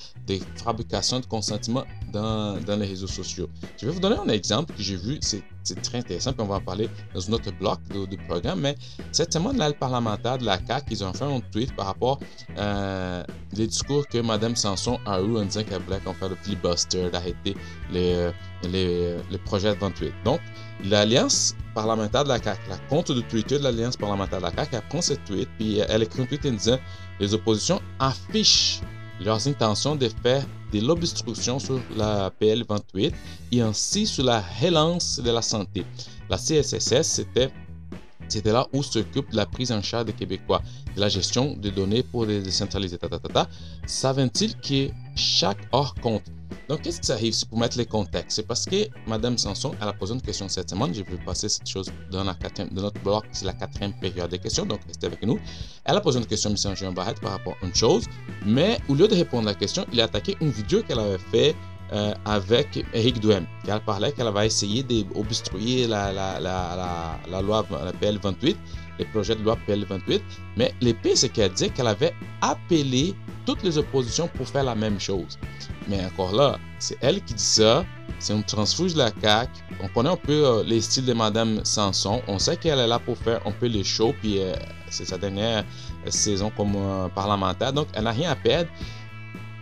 [0.64, 3.50] fabrication de consentement dans, les réseaux sociaux.
[3.78, 5.44] Je vais vous donner un exemple que j'ai vu, c'est
[5.82, 8.76] très intéressant, puis on va en parler dans un autre bloc du programme, mais
[9.12, 12.20] cette semaine, là, le parlementaire de la CAQ, ils ont fait un tweet par rapport
[12.58, 13.24] euh,
[13.54, 17.10] les discours que Mme Sanson a eu en disant qu'elle voulait qu'on fasse le filibuster,
[17.10, 17.56] d'arrêter
[17.92, 18.32] les,
[18.64, 20.14] les, les, projets de 28.
[20.24, 20.40] Donc,
[20.84, 24.76] l'Alliance parlementaire de la CAQ, la compte de Twitter de l'Alliance parlementaire de la CAQ,
[24.76, 26.80] a pris ce tweet, puis elle écrit un tweet en disant
[27.20, 28.82] les oppositions affichent
[29.20, 33.14] leurs intentions de faire de l'obstruction sur la PL 28
[33.52, 35.86] et ainsi sur la relance de la santé.
[36.30, 37.52] La CSSS, c'était
[38.30, 40.62] c'était là où s'occupe la prise en charge des Québécois,
[40.96, 42.98] de la gestion des données pour les décentraliser.
[43.86, 46.24] Savent-ils que chaque heure compte
[46.68, 48.36] donc, qu'est-ce qui ça arrive pour mettre les contextes?
[48.36, 50.94] C'est parce que Mme Sanson, elle a posé une question cette semaine.
[50.94, 54.82] Je vais passer cette chose dans, notre bloc, c'est la quatrième période des questions, donc
[54.86, 55.40] restez avec nous.
[55.84, 56.76] Elle a posé une question à M.
[56.76, 58.06] Jean Barrette par rapport à une chose,
[58.46, 61.18] mais au lieu de répondre à la question, il a attaqué une vidéo qu'elle avait
[61.18, 61.56] fait
[61.92, 66.12] euh, avec Eric Duhem, elle parlait qu'elle va essayer d'obstruer la,
[67.42, 68.58] loi la PL 28,
[69.00, 70.22] les projets de loi PL 28,
[70.56, 73.16] mais l'épée, c'est qu'elle dit qu'elle avait appelé
[73.48, 75.40] toutes les oppositions pour faire la même chose.
[75.88, 77.84] Mais encore là, c'est elle qui dit ça,
[78.20, 79.52] c'est une transfuge de la CAQ.
[79.82, 82.22] On connaît un peu euh, les styles de Madame Sanson.
[82.28, 84.54] On sait qu'elle est là pour faire un peu les shows, puis euh,
[84.92, 85.66] c'est sa dernière
[86.08, 86.78] saison comme
[87.16, 88.70] parlementaire, donc elle n'a rien à perdre.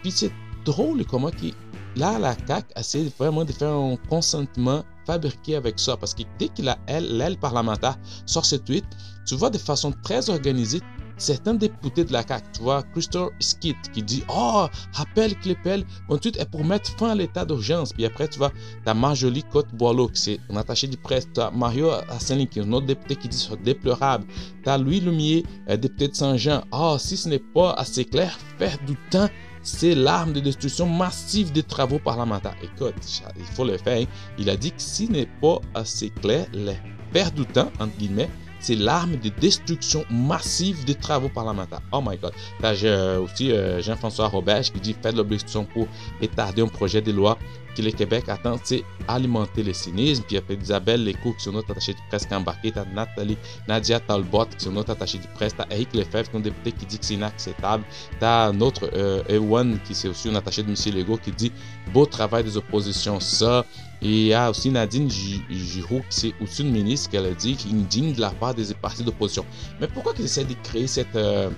[0.02, 0.32] Puis c'est
[0.66, 1.54] drôle comment qui
[1.98, 5.98] là, la CAQ essaie vraiment de faire un consentement fabriqué avec ça.
[5.98, 8.86] Parce que dès qu'il a l'aile parlementaire sort ce tweet,
[9.26, 10.82] tu vois de façon très organisée
[11.18, 15.84] certains députés de la CAQ, tu vois, Christophe Skid qui dit Oh, rappelle que l'EPL,
[16.10, 17.94] mon tweet est pour mettre fin à l'état d'urgence.
[17.94, 21.28] Puis après, tu vois, tu as Marjolie Côte-Boileau, qui c'est un attaché de presse.
[21.34, 24.26] Tu as Mario Asselin, qui est un autre député qui dit c'est déplorable.
[24.64, 26.64] Tu as Louis Lumier, député de Saint-Jean.
[26.72, 29.30] Oh, si ce n'est pas assez clair, faire du temps
[29.68, 32.56] c'est l'arme de destruction massive des travaux parlementaires.
[32.64, 32.96] Écoute,
[33.38, 34.08] il faut le faire.
[34.40, 36.78] Il a dit que s'il n'est pas assez clair, les
[37.12, 38.30] perte du temps, entre guillemets,
[38.68, 41.80] c'est l'arme de destruction massive des travaux parlementaires.
[41.94, 42.34] Oh my God.
[42.74, 45.88] J'ai aussi euh, Jean-François Robert qui dit faire l'obstruction pour
[46.22, 47.38] étarder un projet de loi
[47.78, 50.24] que le Québec attend, c'est alimenter le cynisme.
[50.28, 52.72] Puis il y a Isabelle Lecourt qui sont notre attachée de presse qui est embarquée.
[52.72, 53.38] Tu Nathalie,
[53.70, 55.56] Nadia Talbot qui sont notre attachée de presse.
[55.56, 57.86] Tu as Eric Lefebvre qui est un député qui dit que c'est inacceptable.
[58.20, 60.76] Tu as notre euh, Ewan qui c'est aussi un attaché de M.
[60.94, 61.54] Legault qui dit
[61.94, 63.64] beau travail des oppositions, ça.
[64.02, 67.56] Et il y a aussi Nadine Giroux, qui c'est aussi une ministre, qui a dit
[67.56, 69.46] qu'il est indigne de la part des partis d'opposition.
[69.82, 71.50] Mais pourquoi qu'ils essaient de créer cette, euh,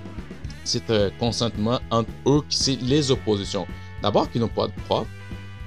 [0.64, 3.68] cet euh, consentement entre eux, qui c'est les oppositions?
[4.02, 5.08] D'abord, qu'ils n'ont pas de preuves.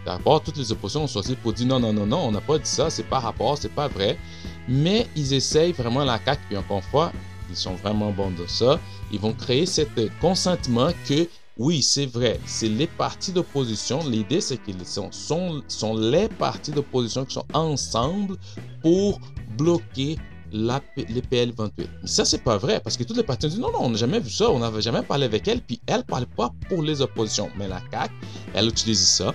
[0.06, 2.58] D'abord, toutes les oppositions ont choisi pour dire non, non, non, non, on n'a pas
[2.58, 4.18] dit ça, c'est pas rapport, c'est pas vrai.
[4.66, 7.12] Mais ils essayent vraiment la CAQ, puis encore une fois,
[7.50, 8.80] ils sont vraiment bons de ça.
[9.12, 11.28] Ils vont créer cet consentement que
[11.58, 14.00] oui, c'est vrai, c'est les partis d'opposition.
[14.08, 18.36] L'idée, c'est qu'ils sont, sont, sont, les partis d'opposition qui sont ensemble
[18.80, 19.20] pour
[19.58, 20.16] bloquer
[20.50, 21.88] la, les PL 28.
[22.02, 23.98] Mais ça, c'est pas vrai, parce que tous les partis disent non, non, on n'a
[23.98, 27.02] jamais vu ça, on n'avait jamais parlé avec elle, puis elle parle pas pour les
[27.02, 27.50] oppositions.
[27.58, 28.14] Mais la CAQ,
[28.54, 29.34] elle utilise ça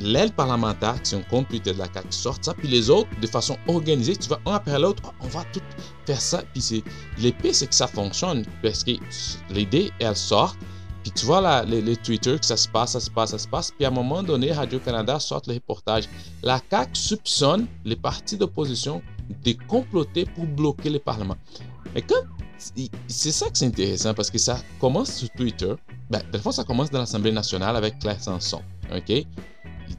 [0.00, 3.56] l'aile parlementaire, qui sont compte de la CAQ, sortent ça, puis les autres, de façon
[3.66, 5.60] organisée, tu vas un après l'autre, on va tout
[6.06, 6.42] faire ça.
[6.52, 6.84] Puis
[7.18, 8.92] l'épée, c'est que ça fonctionne, parce que
[9.50, 10.56] l'idée, elle sort,
[11.02, 13.48] puis tu vois là, les, Twitter que ça se passe, ça se passe, ça se
[13.48, 16.08] passe, puis à un moment donné, Radio-Canada sort le reportage.
[16.42, 19.02] La CAQ soupçonne les partis d'opposition
[19.44, 21.36] de comploter pour bloquer le Parlement.
[21.94, 22.22] Mais quand
[23.06, 25.74] c'est ça que c'est intéressant parce que ça commence sur Twitter.
[26.10, 28.62] Ben, de fois, ça commence dans l'Assemblée nationale avec Claire Sanson.
[28.94, 29.26] OK?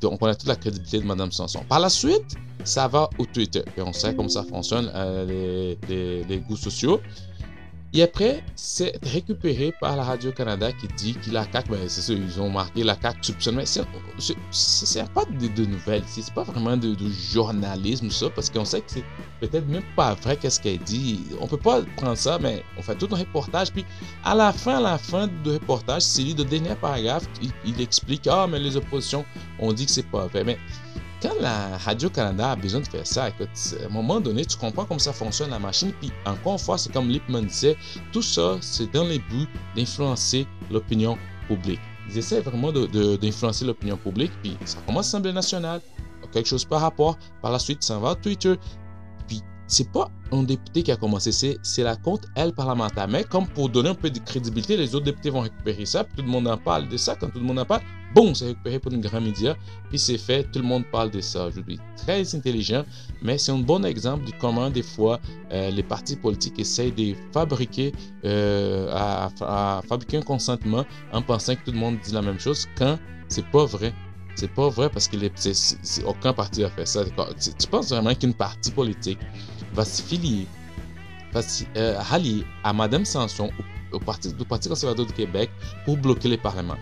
[0.04, 1.64] on connaît toute la crédibilité de Mme Sanson.
[1.68, 3.64] Par la suite, ça va au Twitter.
[3.78, 7.02] Et on sait comment ça fonctionne, euh, les, goûts sociaux.
[7.92, 12.40] Et après, c'est récupéré par la Radio-Canada qui dit que la CAQ, ben, c'est ils
[12.40, 13.56] ont marqué la CAQ soupçonne.
[13.56, 18.82] Mais c'est pas de, de nouvelles c'est pas vraiment de, journalisme, ça, parce qu'on sait
[18.82, 19.06] que c'est
[19.40, 21.22] peut-être même pas vrai qu'est-ce qu'elle dit.
[21.40, 23.72] On peut pas prendre ça, mais on fait tout un reportage.
[23.72, 23.86] Puis
[24.24, 28.28] à la fin, à la fin du reportage, c'est le dernier paragraphe, il, il explique
[28.28, 29.26] Ah, mais les oppositions
[29.58, 30.44] ont dit que c'est pas vrai.
[30.44, 30.60] Mais
[31.22, 33.50] quand la Radio-Canada a besoin de faire ça, écoute,
[33.82, 35.92] à un moment donné, tu comprends comment ça fonctionne la machine.
[36.00, 37.76] Puis encore une fois, c'est comme Lipman disait,
[38.12, 41.82] tout ça, c'est dans les buts d'influencer l'opinion publique.
[42.10, 44.32] Ils essaient vraiment d'influencer l'opinion publique.
[44.42, 45.82] Puis ça commence à l'Assemblée nationale,
[46.32, 47.18] quelque chose par rapport.
[47.42, 48.56] Par la suite, ça va à Twitter.
[49.28, 53.08] Puis c'est pas un député qui a commencé, c'est la compte, elle, parlementaire.
[53.08, 56.16] Mais comme pour donner un peu de crédibilité, les autres députés vont récupérer ça, puis
[56.18, 57.16] tout le monde en parle de ça.
[57.16, 57.82] Quand tout le monde en parle,
[58.14, 59.56] bon, c'est récupéré pour une grand média,
[59.90, 61.80] puis c'est fait, tout le monde parle de ça aujourd'hui.
[61.98, 62.84] Très intelligent,
[63.22, 65.20] mais c'est un bon exemple de comment des fois
[65.52, 67.94] euh, les partis politiques essayent de fabriquer,
[68.26, 69.30] euh,
[69.88, 73.46] fabriquer un consentement en pensant que tout le monde dit la même chose quand c'est
[73.46, 73.94] pas vrai.
[74.36, 75.18] C'est pas vrai parce que
[76.06, 77.04] aucun parti a fait ça.
[77.04, 79.20] Tu, penses vraiment qu'une partie politique
[79.74, 80.48] va se filier,
[81.34, 83.52] va se euh, rallier à Madame Sanson,
[83.92, 85.50] au, parti, au Parti conservateur du Québec,
[85.84, 86.78] pour bloquer les parlements?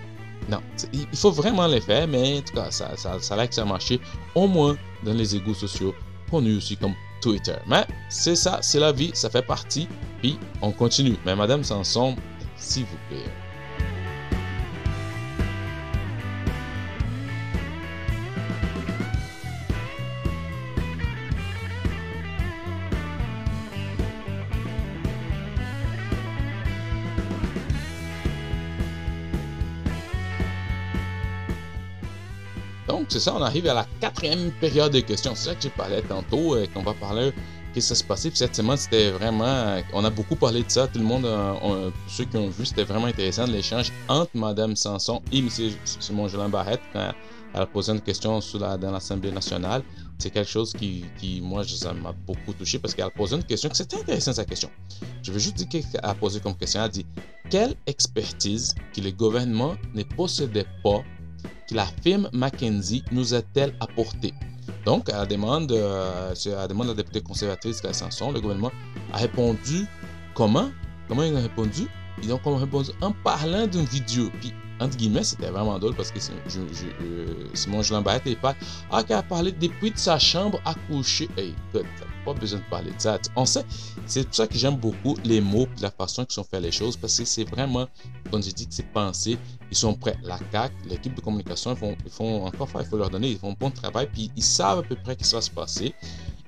[0.49, 0.61] Non,
[0.93, 3.63] il faut vraiment les faire, mais en tout cas, ça, ça, ça a que ça
[3.63, 3.99] a marché,
[4.33, 5.93] au moins dans les égouts sociaux,
[6.31, 7.57] connus aussi comme Twitter.
[7.67, 9.87] Mais c'est ça, c'est la vie, ça fait partie,
[10.21, 11.17] puis on continue.
[11.25, 12.15] Mais Madame Sanson,
[12.55, 13.31] s'il vous plaît.
[33.17, 35.33] C'est ça, on arrive à la quatrième période de questions.
[35.33, 37.31] C'est ça que j'ai parlé tantôt, euh, qu'on va parler
[37.73, 38.29] qu'est-ce qui s'est passé.
[38.29, 39.81] Puis cette semaine, c'était vraiment.
[39.93, 40.87] On a beaucoup parlé de ça.
[40.87, 45.21] Tout le monde, euh, ceux qui ont vu, c'était vraiment intéressant l'échange entre Mme Sanson
[45.31, 45.49] et M.
[45.83, 47.11] Simon Jolin Barrette quand
[47.55, 49.81] elle a posé une question dans l'Assemblée nationale.
[50.19, 53.69] C'est quelque chose qui, moi, ça m'a beaucoup touché parce qu'elle a posé une question
[53.69, 54.69] que c'était intéressant sa question.
[55.23, 56.81] Je veux juste dire qu'elle a posé comme question.
[56.81, 57.05] Elle a dit
[57.49, 61.03] Quelle expertise que le gouvernement ne possédait pas
[61.67, 64.33] que la firme McKenzie nous a-t-elle apporté
[64.85, 66.33] Donc, à la demande, euh,
[66.67, 68.71] demande de la députée conservatrice Claire Sanson, le gouvernement
[69.13, 69.85] a répondu
[70.33, 70.69] comment?
[71.07, 71.87] Comment ils ont répondu?
[72.23, 74.29] Ils ont répondu en parlant d'une vidéo.
[74.39, 78.55] Puis, entre guillemets, c'était vraiment drôle parce que je, je, euh, Simon pas
[78.91, 81.27] Ah, qui a parlé depuis de sa chambre à coucher.
[81.37, 81.85] Hey, écoute,
[82.25, 83.17] pas besoin de parler de ça.
[83.35, 83.65] On sait,
[84.05, 86.71] c'est pour ça que j'aime beaucoup les mots et la façon qu'ils sont fait les
[86.71, 87.87] choses parce que c'est vraiment,
[88.29, 89.37] comme j'ai dit, c'est pensé.
[89.71, 90.17] Ils sont prêts.
[90.23, 93.37] La CAC, l'équipe de communication, ils font, ils font encore, il faut leur donner, ils
[93.37, 95.93] font un bon travail puis ils savent à peu près ce qui va se passer.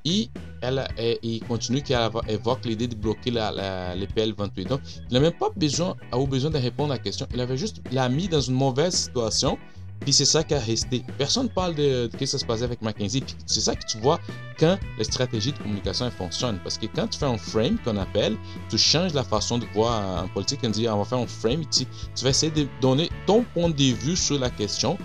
[0.06, 0.30] Et
[0.62, 0.88] elle,
[1.24, 4.68] il continue qu'elle évoque l'idée de bloquer la, les PL28.
[4.68, 7.28] Donc, il n'a même pas besoin, eu besoin de répondre à la question.
[7.34, 9.58] Il avait juste l'a mis dans une mauvaise situation.
[10.02, 11.04] Puis c'est ça qui a resté.
[11.18, 13.22] Personne ne parle de, ce qui se passait avec McKinsey.
[13.22, 14.20] Puis c'est ça que tu vois
[14.58, 16.60] quand les stratégies de communication fonctionnent.
[16.64, 18.38] Parce que quand tu fais un frame qu'on appelle,
[18.70, 20.60] tu changes la façon de voir en politique.
[20.64, 21.66] On dit on va faire un frame.
[21.66, 21.86] Tu,
[22.16, 24.98] tu vas essayer de donner ton point de vue sur la question.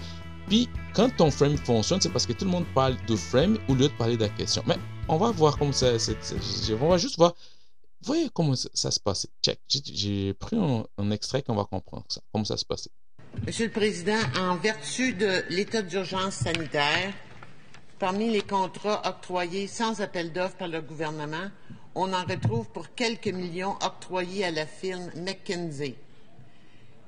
[0.49, 3.75] Puis quand ton frame fonctionne, c'est parce que tout le monde parle de frame au
[3.75, 4.63] lieu de parler de la question.
[4.67, 4.77] Mais
[5.09, 5.93] on va voir comment ça.
[6.81, 7.35] on va juste voir.
[8.03, 9.27] Voyez comment ça, se passe.
[9.43, 9.61] Check.
[9.69, 12.21] J'ai pris un, extrait qu'on va comprendre ça.
[12.33, 12.89] Comment ça se passe.
[13.43, 17.13] Monsieur le Président, en vertu de l'état d'urgence sanitaire,
[17.99, 21.51] parmi les contrats octroyés sans appel d'offres par le gouvernement,
[21.95, 25.95] on en retrouve pour quelques millions octroyés à la firme McKinsey.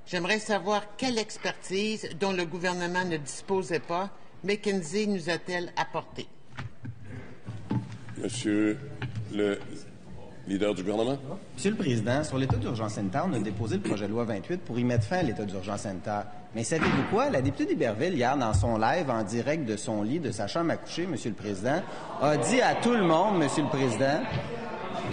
[0.07, 4.11] J'aimerais savoir quelle expertise dont le gouvernement ne disposait pas
[4.45, 6.27] McKinsey nous a-t-elle apporté?
[8.19, 8.79] Monsieur
[9.33, 9.59] le
[10.47, 11.19] leader du gouvernement?
[11.55, 14.61] Monsieur le Président, sur l'état d'urgence sanitaire, on a déposé le projet de loi 28
[14.63, 16.25] pour y mettre fin à l'état d'urgence sanitaire.
[16.55, 17.31] Mais savez-vous quoi?
[17.31, 20.71] La députée d'Iberville, hier, dans son live en direct de son lit, de sa chambre
[20.73, 21.83] à coucher, Monsieur le Président,
[22.21, 24.21] a dit à tout le monde, Monsieur le Président...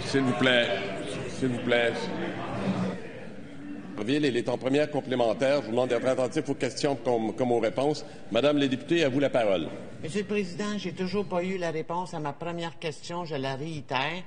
[0.06, 0.66] S'il vous plaît,
[1.38, 1.92] s'il vous plaît,
[4.06, 5.60] il est en première complémentaire.
[5.60, 8.04] Je vous demande d'être attentif aux questions comme, aux réponses.
[8.32, 9.68] Madame la députée, à vous la parole.
[10.02, 13.24] Monsieur le Président, j'ai toujours pas eu la réponse à ma première question.
[13.24, 14.22] Je la réitère.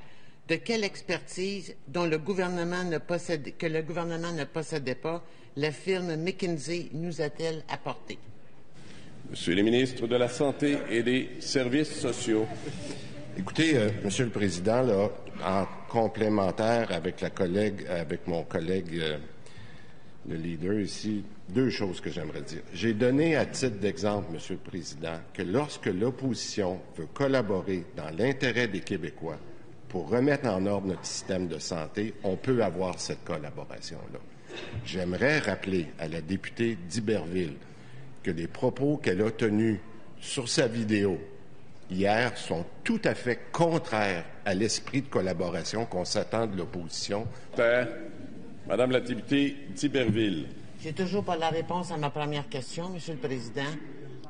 [0.48, 5.22] De quelle expertise dont le gouvernement ne possède, que le gouvernement ne possédait pas
[5.58, 8.18] la firme McKinsey nous a-t-elle apporté?
[9.30, 12.48] Monsieur le ministre de la Santé et des Services sociaux.
[13.38, 15.10] Écoutez, euh, Monsieur le Président, là,
[15.44, 19.18] en complémentaire avec la collègue, avec mon collègue euh,
[20.30, 22.62] le leader ici, deux choses que j'aimerais dire.
[22.74, 28.70] J'ai donné à titre d'exemple, Monsieur le Président, que lorsque l'opposition veut collaborer dans l'intérêt
[28.70, 29.38] des Québécois
[29.90, 34.20] pour remettre en ordre notre système de santé, on peut avoir cette collaboration-là.
[34.86, 37.56] J'aimerais rappeler à la députée d'Iberville
[38.24, 39.80] que les propos qu'elle a tenus
[40.20, 41.20] sur sa vidéo
[41.90, 47.28] hier sont tout à fait contraires à l'esprit de collaboration qu'on s'attend de l'opposition.
[48.68, 50.48] Madame la députée d'Iberville.
[50.82, 53.62] J'ai toujours pas la réponse à ma première question, Monsieur le Président.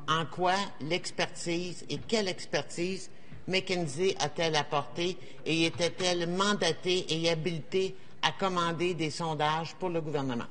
[0.08, 3.10] En quoi l'expertise et quelle expertise
[3.48, 10.44] McKinsey a-t-elle apporté et était-elle mandatée et habilitée à commander des sondages pour le gouvernement?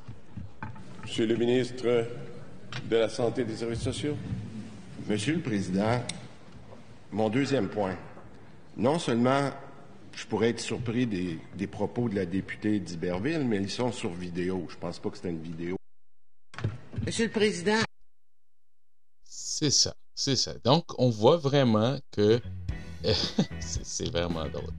[1.04, 2.08] Monsieur le ministre
[2.90, 4.18] de la Santé et des Services sociaux.
[5.08, 6.04] Monsieur le Président,
[7.12, 7.96] mon deuxième point.
[8.76, 9.52] Non seulement
[10.18, 14.66] je pourrais être surpris des, propos de la députée d'Iberville, mais ils sont sur vidéo.
[14.68, 15.78] Je ne pense pas que c'était une vidéo.
[17.06, 17.84] Monsieur le Président.
[19.24, 20.56] C'est ça, c'est ça.
[20.64, 22.42] Donc, on voit vraiment que
[23.60, 24.74] c'est vraiment drôle.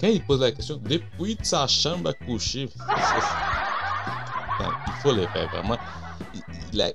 [0.00, 2.68] Quand il pose la question, depuis sa chambre à coucher,
[4.60, 5.78] il faut le faire vraiment.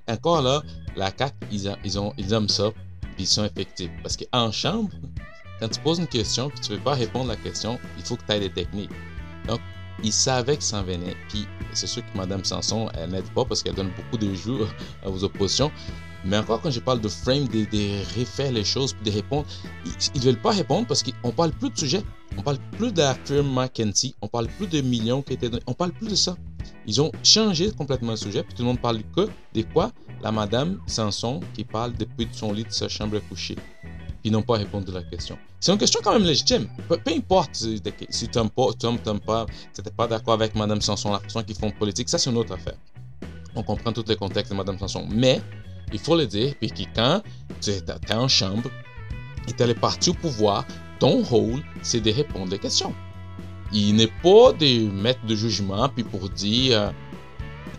[0.07, 0.61] encore là,
[0.95, 1.75] la CAQ, ils,
[2.17, 2.71] ils, aiment ça,
[3.15, 3.91] puis ils sont effectifs.
[4.01, 4.89] Parce qu'en chambre,
[5.59, 8.03] quand tu poses une question puis tu ne veux pas répondre à la question, il
[8.03, 8.91] faut que tu aies des techniques.
[9.47, 9.59] Donc,
[10.03, 11.15] il savait que ça en venait.
[11.29, 14.67] Puis, c'est sûr que Mme Sanson, elle n'aide pas parce qu'elle donne beaucoup de jours
[15.05, 15.71] à vos oppositions.
[16.25, 19.45] Mais encore, quand je parle de frame, de, de refaire les choses, puis de répondre,
[20.15, 22.01] ils ne veulent pas répondre parce qu'on parle plus de sujet.
[22.37, 24.15] On parle plus de firme McKenzie.
[24.21, 25.63] On parle plus de millions qui étaient donnés.
[25.67, 26.35] On parle plus de ça.
[26.87, 28.43] Ils ont changé complètement le sujet.
[28.43, 29.91] Puis tout le monde parle que de quoi?
[30.21, 33.57] La Madame Sanson qui parle depuis son lit de sa chambre à coucher
[34.23, 35.37] ils n'ont pas répondu à la question.
[35.59, 36.67] C'est une question quand même légitime.
[36.87, 41.19] Peu, importe si tu n'aimes pas, tu tu n'es pas d'accord avec Mme Sanson, la
[41.19, 42.75] façon qu'ils font politique, ça c'est une autre affaire.
[43.55, 45.07] On comprend tous les contextes de Mme Sanson.
[45.11, 45.41] Mais,
[45.91, 47.21] il faut le dire, puis quand
[47.61, 48.69] tu es, en chambre
[49.47, 50.65] et tu es parti au pouvoir,
[50.99, 52.93] ton rôle, c'est de répondre aux questions.
[53.71, 56.91] Il n'est pas de mettre de jugement, puis pour dire euh,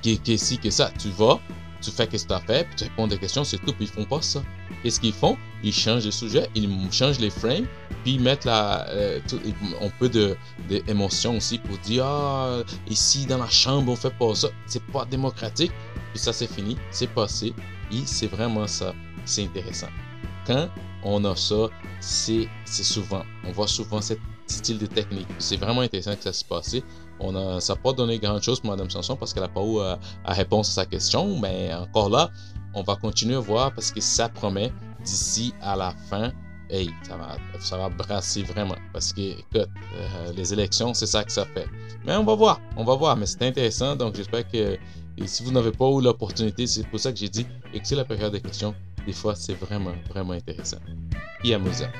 [0.02, 0.90] que, que si, que ça.
[0.98, 1.40] Tu vas,
[1.80, 3.86] tu fais ce que tu as fait, puis tu réponds des questions, c'est tout, puis
[3.86, 4.42] ils font pas ça.
[4.82, 7.66] Qu'est-ce qu'ils font Ils changent de sujet, ils changent les frames,
[8.02, 9.18] puis ils mettent la, euh,
[9.80, 10.10] un peu
[10.68, 14.48] d'émotion aussi pour dire Ah, ici dans la chambre, on fait pas ça.
[14.66, 15.72] C'est pas démocratique.
[16.12, 17.54] Puis ça, c'est fini, c'est passé.
[17.90, 18.94] Et c'est vraiment ça.
[19.24, 19.88] C'est intéressant.
[20.46, 20.68] Quand
[21.02, 25.28] on a ça, c'est souvent, on voit souvent cette style de technique.
[25.38, 26.76] C'est vraiment intéressant que ça se passe.
[27.20, 29.62] On a, ça n'a pas donné grand chose pour Mme Sanson parce qu'elle n'a pas
[29.62, 29.96] eu à, euh,
[30.26, 32.30] réponse à sa question, mais encore là,
[32.74, 34.70] on va continuer à voir parce que ça promet
[35.04, 36.32] d'ici à la fin.
[36.70, 38.76] Hey, ça va, ça va brasser vraiment.
[38.92, 41.66] Parce que, écoute, euh, les élections, c'est ça que ça fait.
[42.06, 43.16] Mais on va voir, on va voir.
[43.16, 44.78] Mais c'est intéressant, donc j'espère que
[45.26, 48.32] si vous n'avez pas eu l'opportunité, c'est pour ça que j'ai dit, écoutez la période
[48.32, 48.74] des questions.
[49.06, 50.78] Des fois, c'est vraiment, vraiment intéressant.
[51.44, 51.90] Et amusant.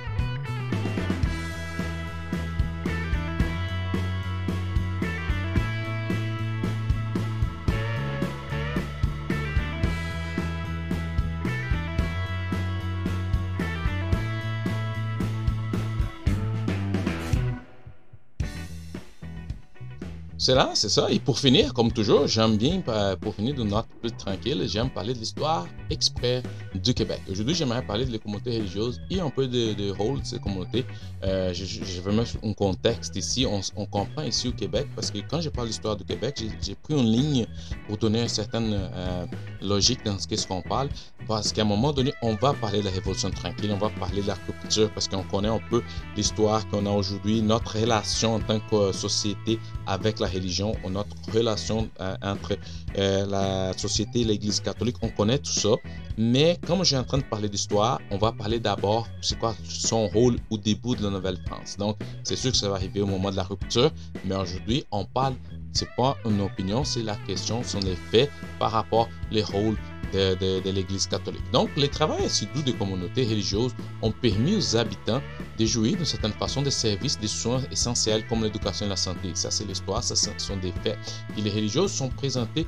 [20.45, 21.07] C'est là, c'est ça.
[21.11, 22.83] Et pour finir, comme toujours, j'aime bien,
[23.19, 26.43] pour finir de note plus tranquille, j'aime parler de l'histoire exprès
[26.75, 27.23] du Québec.
[27.31, 30.39] Aujourd'hui, j'aimerais parler de les communautés religieuses et un peu de, de rôle de ces
[30.39, 30.85] communautés.
[31.25, 33.47] Euh, je, vais mettre un contexte ici.
[33.47, 36.93] On, comprend ici au Québec parce que quand je parle d'histoire du Québec, j'ai pris
[36.93, 37.47] une ligne
[37.87, 39.25] pour donner une certaine euh,
[39.63, 40.89] logique dans ce qu'on parle.
[41.27, 44.21] Parce qu'à un moment donné, on va parler de la Révolution tranquille, on va parler
[44.21, 45.83] de la culture parce qu'on connaît un peu
[46.17, 51.89] l'histoire qu'on a aujourd'hui, notre relation en tant que société avec la religion, notre relation
[52.01, 52.57] euh, entre
[52.99, 54.97] euh, la société et l'Église catholique.
[55.03, 55.71] On connaît tout ça.
[56.17, 59.55] Mais comme je suis en train de parler d'histoire, on va parler d'abord c'est quoi
[59.65, 61.77] son rôle au début de la Nouvelle-France.
[61.79, 63.91] Donc, c'est sûr que ça va arriver au moment de la rupture,
[64.25, 65.35] mais aujourd'hui, on parle,
[65.73, 69.77] c'est pas une opinion, c'est la question, ce sont les faits par rapport les rôles
[70.15, 71.43] de, l'Église catholique.
[71.53, 75.21] Donc, les travaux assidus des communautés religieuses ont permis aux habitants
[75.59, 79.31] de jouir d'une certaine façon des services, des soins essentiels comme l'éducation et la santé.
[79.35, 80.99] Ça, c'est l'histoire, ça, ce sont des faits.
[81.37, 82.67] Et les religieuses sont présentées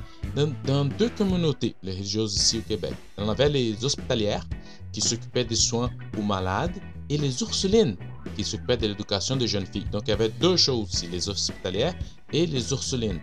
[0.65, 2.93] dans, deux communautés, les religieuses ici au Québec.
[3.17, 4.45] On avait les hospitalières
[4.91, 6.75] qui s'occupaient des soins aux malades
[7.09, 7.95] et les ursulines
[8.35, 9.87] qui s'occupaient de l'éducation des jeunes filles.
[9.91, 11.95] Donc, il y avait deux choses ici, les hospitalières
[12.31, 13.21] et les ursulines.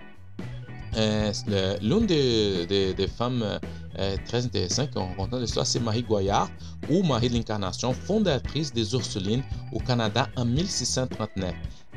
[0.97, 1.33] Euh,
[1.83, 3.59] l'une des, femmes
[3.99, 6.51] euh, très intéressantes qu'on rencontre dans l'histoire, c'est Marie Goyard,
[6.91, 9.43] ou Marie de l'Incarnation, fondatrice des Ursulines
[9.73, 11.55] au Canada en 1639.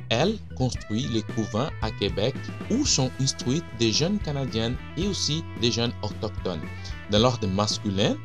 [0.10, 2.36] Elle construit les couvents à Québec
[2.72, 6.62] où sont instruites des jeunes Canadiennes et aussi des jeunes autochtones.
[7.12, 8.16] Dans l'ordre masculin,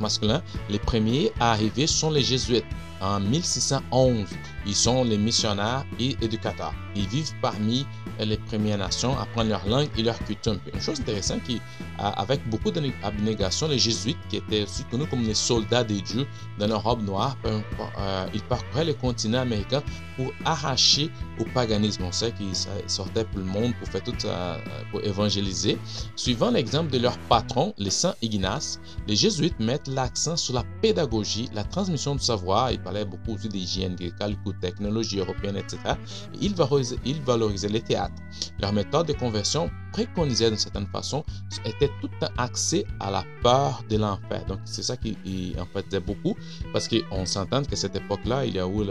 [0.00, 2.66] masculin, les premiers à arriver sont les jésuites
[3.00, 4.28] en 1611.
[4.66, 6.74] Ils sont les missionnaires et éducateurs.
[6.94, 7.86] Ils vivent parmi
[8.20, 10.56] les Premières Nations, apprennent leur langue et leur culture.
[10.72, 11.60] Une chose intéressante, qui,
[11.98, 16.26] avec beaucoup d'abnégation, les Jésuites, qui étaient aussi connus comme les soldats des dieux
[16.58, 19.82] dans leur robe noire, euh, ils parcouraient le continent américain
[20.16, 22.04] pour arracher au paganisme.
[22.04, 22.54] On sait qu'ils
[22.86, 24.58] sortaient pour le monde pour faire tout ça,
[24.90, 25.78] pour évangéliser.
[26.16, 31.48] Suivant l'exemple de leur patron, les saints Ignace, les Jésuites mettent l'accent sur la pédagogie,
[31.54, 32.72] la transmission du savoir.
[32.72, 35.78] Ils parlaient beaucoup aussi d'hygiène, des calculs, technologie européenne, etc.
[36.34, 38.22] Et ils valorisaient, ils valorisaient les théâtres
[38.60, 41.24] leur méthode de conversion préconisait d'une certaine façon
[41.64, 44.44] était tout axée à la peur de l'enfer.
[44.46, 45.16] Donc c'est ça qui
[45.58, 46.36] en fait beaucoup
[46.72, 48.84] parce qu'on s'entend qu'à cette époque-là, il y a eu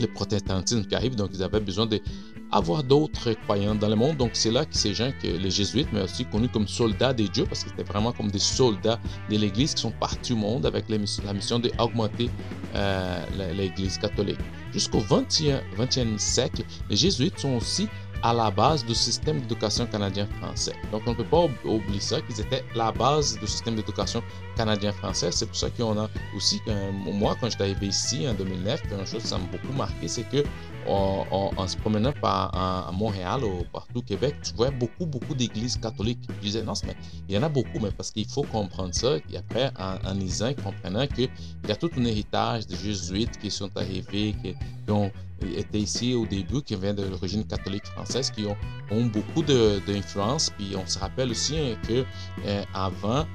[0.00, 4.16] le protestantisme qui arrive, donc ils avaient besoin d'avoir d'autres croyants dans le monde.
[4.16, 7.28] Donc c'est là que ces gens, que les jésuites, mais aussi connus comme soldats des
[7.28, 8.98] dieux, parce que c'était vraiment comme des soldats
[9.30, 10.98] de l'Église qui sont partis au monde avec la
[11.32, 12.30] mission d'augmenter
[12.74, 13.24] euh,
[13.54, 14.38] l'Église catholique.
[14.72, 17.88] Jusqu'au 20e, 20e siècle, les jésuites sont aussi
[18.22, 20.74] à la base du système d'éducation canadien-français.
[20.92, 24.22] Donc, on ne peut pas oublier ça, qu'ils étaient la base du système d'éducation
[24.56, 25.30] canadien-français.
[25.32, 26.60] C'est pour ça qu'on a aussi,
[26.92, 30.44] moi, quand j'étais arrivé ici en 2009, une chose qui m'a beaucoup marqué, c'est que
[30.86, 35.76] en, se promenant par, à Montréal ou partout au Québec, tu vois beaucoup, beaucoup d'églises
[35.76, 36.20] catholiques.
[36.28, 36.96] Je disais, non, mais
[37.28, 39.16] il y en a beaucoup, mais parce qu'il faut comprendre ça.
[39.30, 41.28] Et après, en, lisant, comprenant qu'il
[41.68, 44.54] y a tout un héritage des jésuites qui sont arrivés, qui,
[44.90, 45.10] ont
[45.42, 48.56] été ici au début, qui viennent de l'origine catholique française, qui ont,
[48.90, 50.50] ont beaucoup d'influence.
[50.50, 52.04] Puis on se rappelle aussi hein, que
[52.46, 53.26] euh, avant,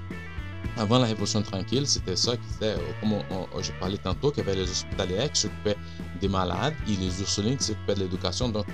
[0.77, 3.13] avant la Révolution tranquille, c'était ça qui était, euh, comme
[3.61, 5.77] je parlais tantôt, qu'il y avait les hospitaliers qui s'occupaient
[6.21, 8.49] des malades et les Ursulines qui s'occupaient de l'éducation.
[8.49, 8.65] Donc,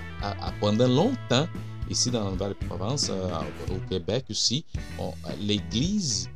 [0.60, 1.48] pendant longtemps,
[1.90, 4.66] ici dans la Nouvelle-Provence, euh, au Québec aussi,
[5.40, 6.30] l'Église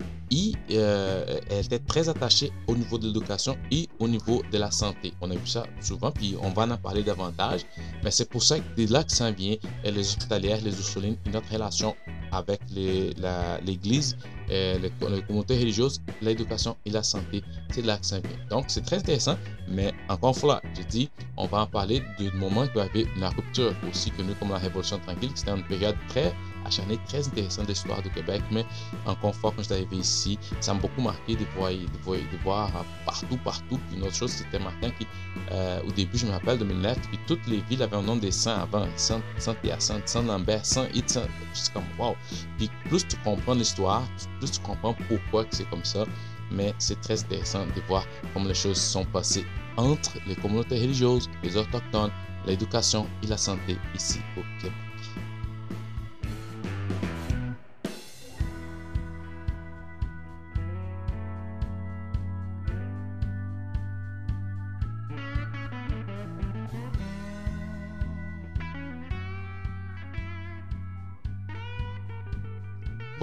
[0.71, 5.13] euh, elle était très attachée au niveau de l'éducation et au niveau de la santé.
[5.21, 7.61] On a vu ça souvent, puis on va en parler davantage.
[8.03, 11.51] Mais c'est pour ça que de là que ça vient, les hospitalières, les Ursulines, notre
[11.51, 11.95] relation
[12.32, 14.17] avec l'Église,
[14.49, 17.43] les, les, communautés religieuses, l'éducation et la santé.
[17.71, 18.38] C'est là que ça vient.
[18.49, 19.38] Donc, c'est très intéressant,
[19.69, 23.05] mais encore une fois, je dis, on va en parler du moment qu'il y avait
[23.19, 26.34] la rupture, aussi connue comme la Révolution tranquille, qui c'était une période très
[26.66, 28.66] acharnée, très intéressante de Québec, mais
[29.05, 31.78] encore une fois, quand je suis arrivé ici, ça m'a beaucoup marqué de voir, de
[31.78, 32.72] de voir
[33.05, 33.80] partout, partout.
[33.88, 35.07] Puis une autre chose, c'était marquant, qui,
[35.51, 38.32] euh, au début, je me rappelle, 2009, puis toutes les villes avaient un nom des
[38.32, 41.28] saints avant, Saint, Saint Hyacinthe, Saint Lambert, Saint Saint...
[41.53, 42.16] C'est comme, wow!
[42.57, 44.03] Puis plus tu comprends l'histoire,
[44.39, 46.05] plus tu comprends pourquoi c'est comme ça.
[46.51, 49.45] Mais c'est très intéressant de voir comment les choses sont passées
[49.78, 52.11] entre les communautés religieuses, les autochtones,
[52.45, 54.84] l'éducation et la santé ici au Québec.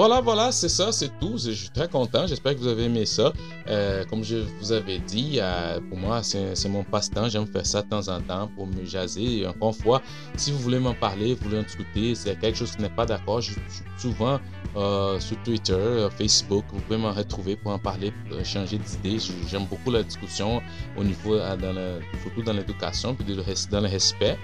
[0.04, 1.38] Voilà, voilà, c'est ça, c'est tout.
[1.38, 2.26] Je suis très content.
[2.26, 3.32] J'espère que vous avez aimé ça.
[3.68, 7.28] Euh, comme je vous avais dit, euh, pour moi, c'est mon passe-temps.
[7.28, 9.46] J'aime faire ça de temps en temps pour me jaser.
[9.46, 10.02] encore une fois,
[10.36, 13.06] si vous voulez m'en parler, vous voulez en discuter, c'est quelque chose qui n'est pas
[13.06, 13.62] d'accord, je suis
[13.96, 14.40] souvent
[14.74, 16.64] euh, sur Twitter, Facebook.
[16.72, 19.18] Vous pouvez m'en retrouver pour en parler, pour changer d'idées.
[19.48, 20.60] J'aime beaucoup la discussion
[20.98, 23.24] au niveau, dans surtout dans l'éducation, puis
[23.70, 24.36] dans le respect.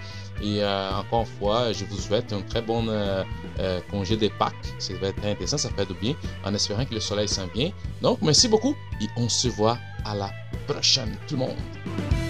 [0.43, 2.87] Et encore une fois, je vous souhaite un très bon
[3.91, 4.55] congé des Pâques.
[4.79, 6.15] Ça va être intéressant, ça fait du bien,
[6.45, 7.71] en espérant que le soleil s'en vient.
[8.03, 10.31] Donc, merci beaucoup et on se voit à la
[10.67, 12.28] prochaine, tout le monde.